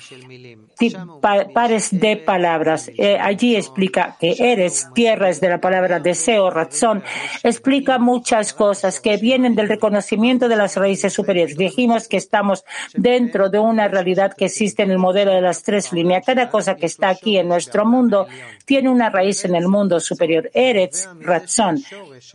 [1.54, 2.90] pares de palabras.
[2.98, 7.04] Eh, allí explica que eres, tierra es de la palabra deseo, razón.
[7.44, 11.58] Explica muchas cosas que vienen del reconocimiento de las raíces superiores.
[11.58, 15.92] Dijimos que estamos dentro de una realidad que existe en el modelo de las tres
[15.94, 16.24] líneas.
[16.26, 18.28] Cada cosa que está aquí en nuestro mundo
[18.66, 20.50] tiene una raíz en el mundo superior.
[20.70, 21.80] Eres, razón.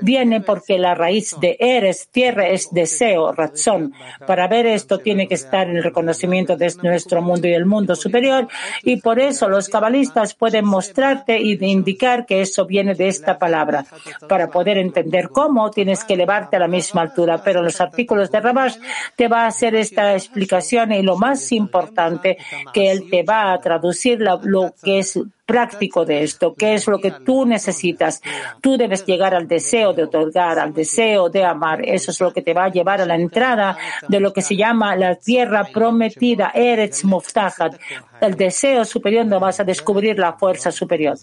[0.00, 3.92] Viene porque la raíz de eres, tierra, es deseo, razón.
[4.26, 7.94] Para ver esto tiene que estar en el reconocimiento de nuestro mundo y el mundo
[7.94, 8.48] superior
[8.82, 13.86] y por eso los cabalistas pueden mostrarte y indicar que eso viene de esta palabra.
[14.28, 18.40] Para poder entender cómo tienes que elevarte a la misma altura, pero los artículos de
[18.40, 18.76] Rabash
[19.14, 22.38] te va a hacer esta explicación y lo más importante
[22.72, 25.16] que él te va a traducir lo que es
[25.46, 28.20] práctico de esto, qué es lo que tú necesitas.
[28.60, 31.80] Tú debes llegar al deseo de otorgar, al deseo de amar.
[31.84, 33.78] Eso es lo que te va a llevar a la entrada
[34.08, 37.76] de lo que se llama la tierra prometida, Eretz Muftahat.
[38.20, 41.16] El deseo superior no vas a descubrir la fuerza superior.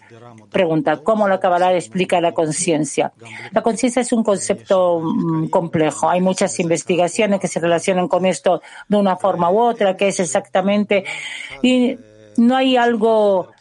[0.49, 3.11] Pregunta, ¿cómo la Kabbalah explica la conciencia?
[3.51, 6.09] La conciencia es un concepto mm, complejo.
[6.09, 10.19] Hay muchas investigaciones que se relacionan con esto de una forma u otra, que es
[10.19, 11.03] exactamente,
[11.61, 11.97] y
[12.37, 13.51] no hay algo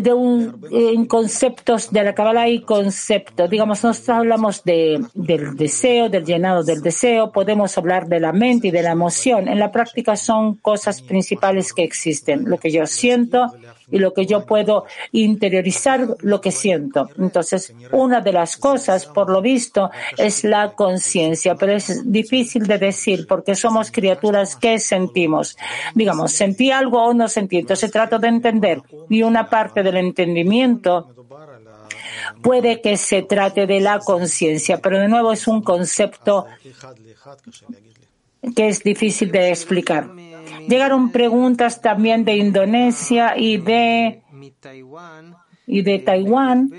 [0.00, 3.50] de un, en conceptos de la Kabbalah hay conceptos.
[3.50, 8.68] Digamos, nosotros hablamos de, del deseo, del llenado del deseo, podemos hablar de la mente
[8.68, 9.48] y de la emoción.
[9.48, 12.48] En la práctica son cosas principales que existen.
[12.48, 13.52] Lo que yo siento,
[13.90, 17.08] y lo que yo puedo interiorizar lo que siento.
[17.18, 22.78] Entonces, una de las cosas, por lo visto, es la conciencia, pero es difícil de
[22.78, 25.56] decir porque somos criaturas que sentimos.
[25.94, 27.58] Digamos, sentí algo o no sentí.
[27.58, 28.75] Entonces, trato de entender.
[29.08, 31.12] Y una parte del entendimiento
[32.42, 36.46] puede que se trate de la conciencia, pero de nuevo es un concepto
[38.54, 40.10] que es difícil de explicar.
[40.68, 44.22] Llegaron preguntas también de Indonesia y de,
[45.66, 46.70] y de Taiwán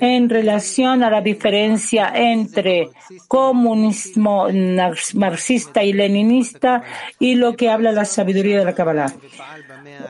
[0.00, 2.90] en relación a la diferencia entre
[3.28, 4.46] comunismo
[5.14, 6.82] marxista y leninista
[7.18, 9.12] y lo que habla la sabiduría de la Kabbalah.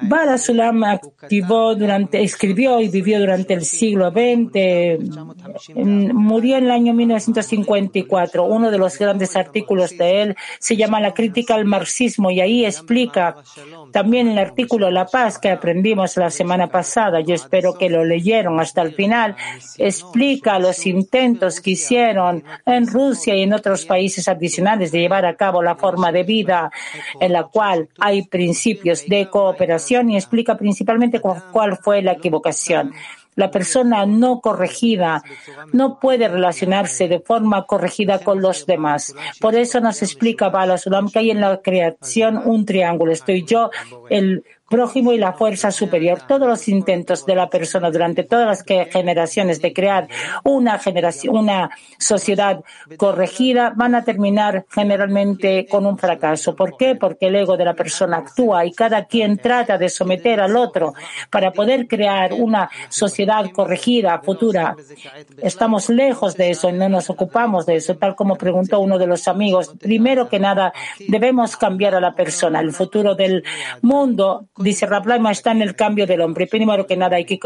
[0.03, 4.99] Bala Sulam activó durante, escribió y vivió durante el siglo XX.
[5.75, 8.45] Murió en el año 1954.
[8.45, 12.65] Uno de los grandes artículos de él se llama La crítica al marxismo y ahí
[12.65, 13.37] explica
[13.93, 17.21] también el artículo La paz que aprendimos la semana pasada.
[17.21, 19.37] Yo espero que lo leyeron hasta el final.
[19.79, 25.37] Explica los intentos que hicieron en Rusia y en otros países adicionales de llevar a
[25.37, 26.71] cabo la forma de vida
[27.21, 32.93] en la cual hay principios de cooperación y explica principalmente cuál fue la equivocación.
[33.37, 35.23] La persona no corregida
[35.73, 39.15] no puede relacionarse de forma corregida con los demás.
[39.41, 43.13] Por eso nos explica Bala Sulam que hay en la creación un triángulo.
[43.13, 43.71] Estoy yo,
[44.09, 46.21] el prójimo y la fuerza superior.
[46.27, 50.09] Todos los intentos de la persona durante todas las generaciones de crear
[50.45, 52.61] una generación, una sociedad
[52.97, 56.55] corregida van a terminar generalmente con un fracaso.
[56.57, 56.95] ¿Por qué?
[56.95, 60.95] Porque el ego de la persona actúa y cada quien trata de someter al otro
[61.31, 64.77] para poder crear una sociedad corregida futura.
[65.43, 69.07] Estamos lejos de eso y no nos ocupamos de eso, tal como preguntó uno de
[69.07, 69.75] los amigos.
[69.79, 70.73] Primero que nada,
[71.09, 72.61] debemos cambiar a la persona.
[72.61, 73.45] El futuro del
[73.83, 76.47] mundo dice Raplaima, está en el cambio del hombre.
[76.47, 77.39] Primero que nada hay que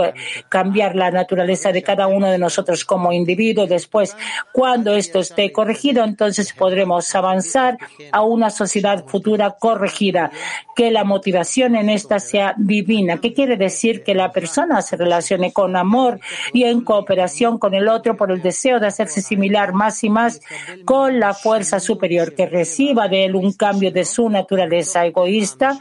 [0.49, 3.67] cambiar la naturaleza de cada uno de nosotros como individuo.
[3.67, 4.17] Después,
[4.53, 7.79] cuando esto esté corregido, entonces podremos avanzar
[8.13, 10.31] a una sociedad futura corregida,
[10.77, 13.19] que la motivación en esta sea divina.
[13.19, 14.03] ¿Qué quiere decir?
[14.03, 16.21] Que la persona se relacione con amor
[16.53, 20.41] y en cooperación con el otro por el deseo de hacerse similar más y más
[20.85, 25.79] con la fuerza superior, que reciba de él un cambio de su naturaleza egoísta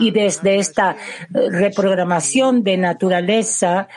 [0.00, 3.88] y desde esta eh, reprogramación de naturaleza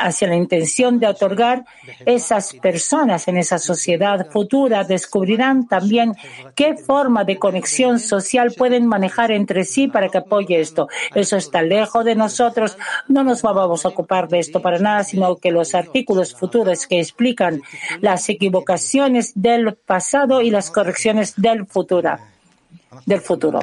[0.00, 1.64] hacia la intención de otorgar,
[2.06, 6.14] esas personas en esa sociedad futura descubrirán también
[6.54, 10.88] qué forma de conexión social pueden manejar entre sí para que apoye esto.
[11.14, 12.76] Eso está lejos de nosotros.
[13.08, 17.00] No nos vamos a ocupar de esto para nada, sino que los artículos futuros que
[17.00, 17.62] explican
[18.00, 22.18] las equivocaciones del pasado y las correcciones del futuro
[23.06, 23.60] del futuro.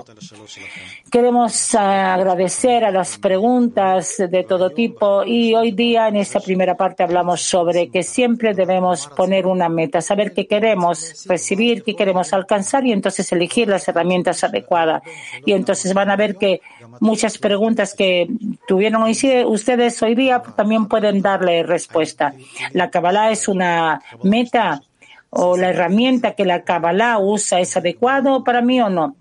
[1.10, 7.02] Queremos agradecer a las preguntas de todo tipo y hoy día en esta primera parte
[7.02, 12.86] hablamos sobre que siempre debemos poner una meta, saber qué queremos recibir, qué queremos alcanzar
[12.86, 15.02] y entonces elegir las herramientas adecuadas.
[15.46, 16.60] Y entonces van a ver que
[17.00, 18.28] muchas preguntas que
[18.68, 22.34] tuvieron hoy, ustedes hoy día también pueden darle respuesta.
[22.74, 24.82] La Kabbalah es una meta
[25.30, 29.16] o la herramienta que la Kabbalah usa es adecuado para mí o no.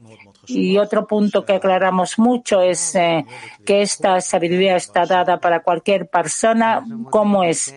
[0.47, 3.24] Y otro punto que aclaramos mucho es eh,
[3.66, 7.74] que esta sabiduría está dada para cualquier persona como es.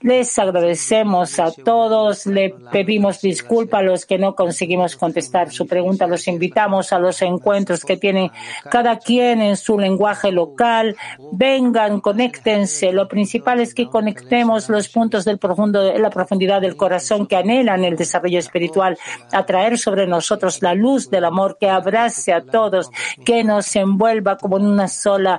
[0.00, 6.06] Les agradecemos a todos, le pedimos disculpas a los que no conseguimos contestar su pregunta,
[6.06, 8.30] los invitamos a los encuentros que tienen
[8.70, 10.96] cada quien en su lenguaje local.
[11.32, 12.92] Vengan, conéctense.
[12.92, 17.84] Lo principal es que conectemos los puntos del profundo, la profundidad del corazón que anhelan
[17.84, 18.98] el desarrollo espiritual,
[19.32, 22.90] atraer sobre nosotros la luz del amor que abrace a todos,
[23.24, 25.38] que nos envuelva como en una sola la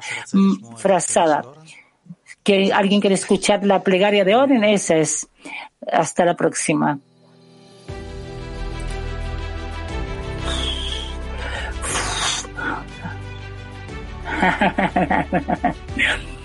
[0.78, 1.44] frazada.
[2.44, 4.64] ¿Que ¿Alguien quiere escuchar la plegaria de orden?
[4.64, 5.28] Esa es.
[5.92, 7.00] Hasta la próxima.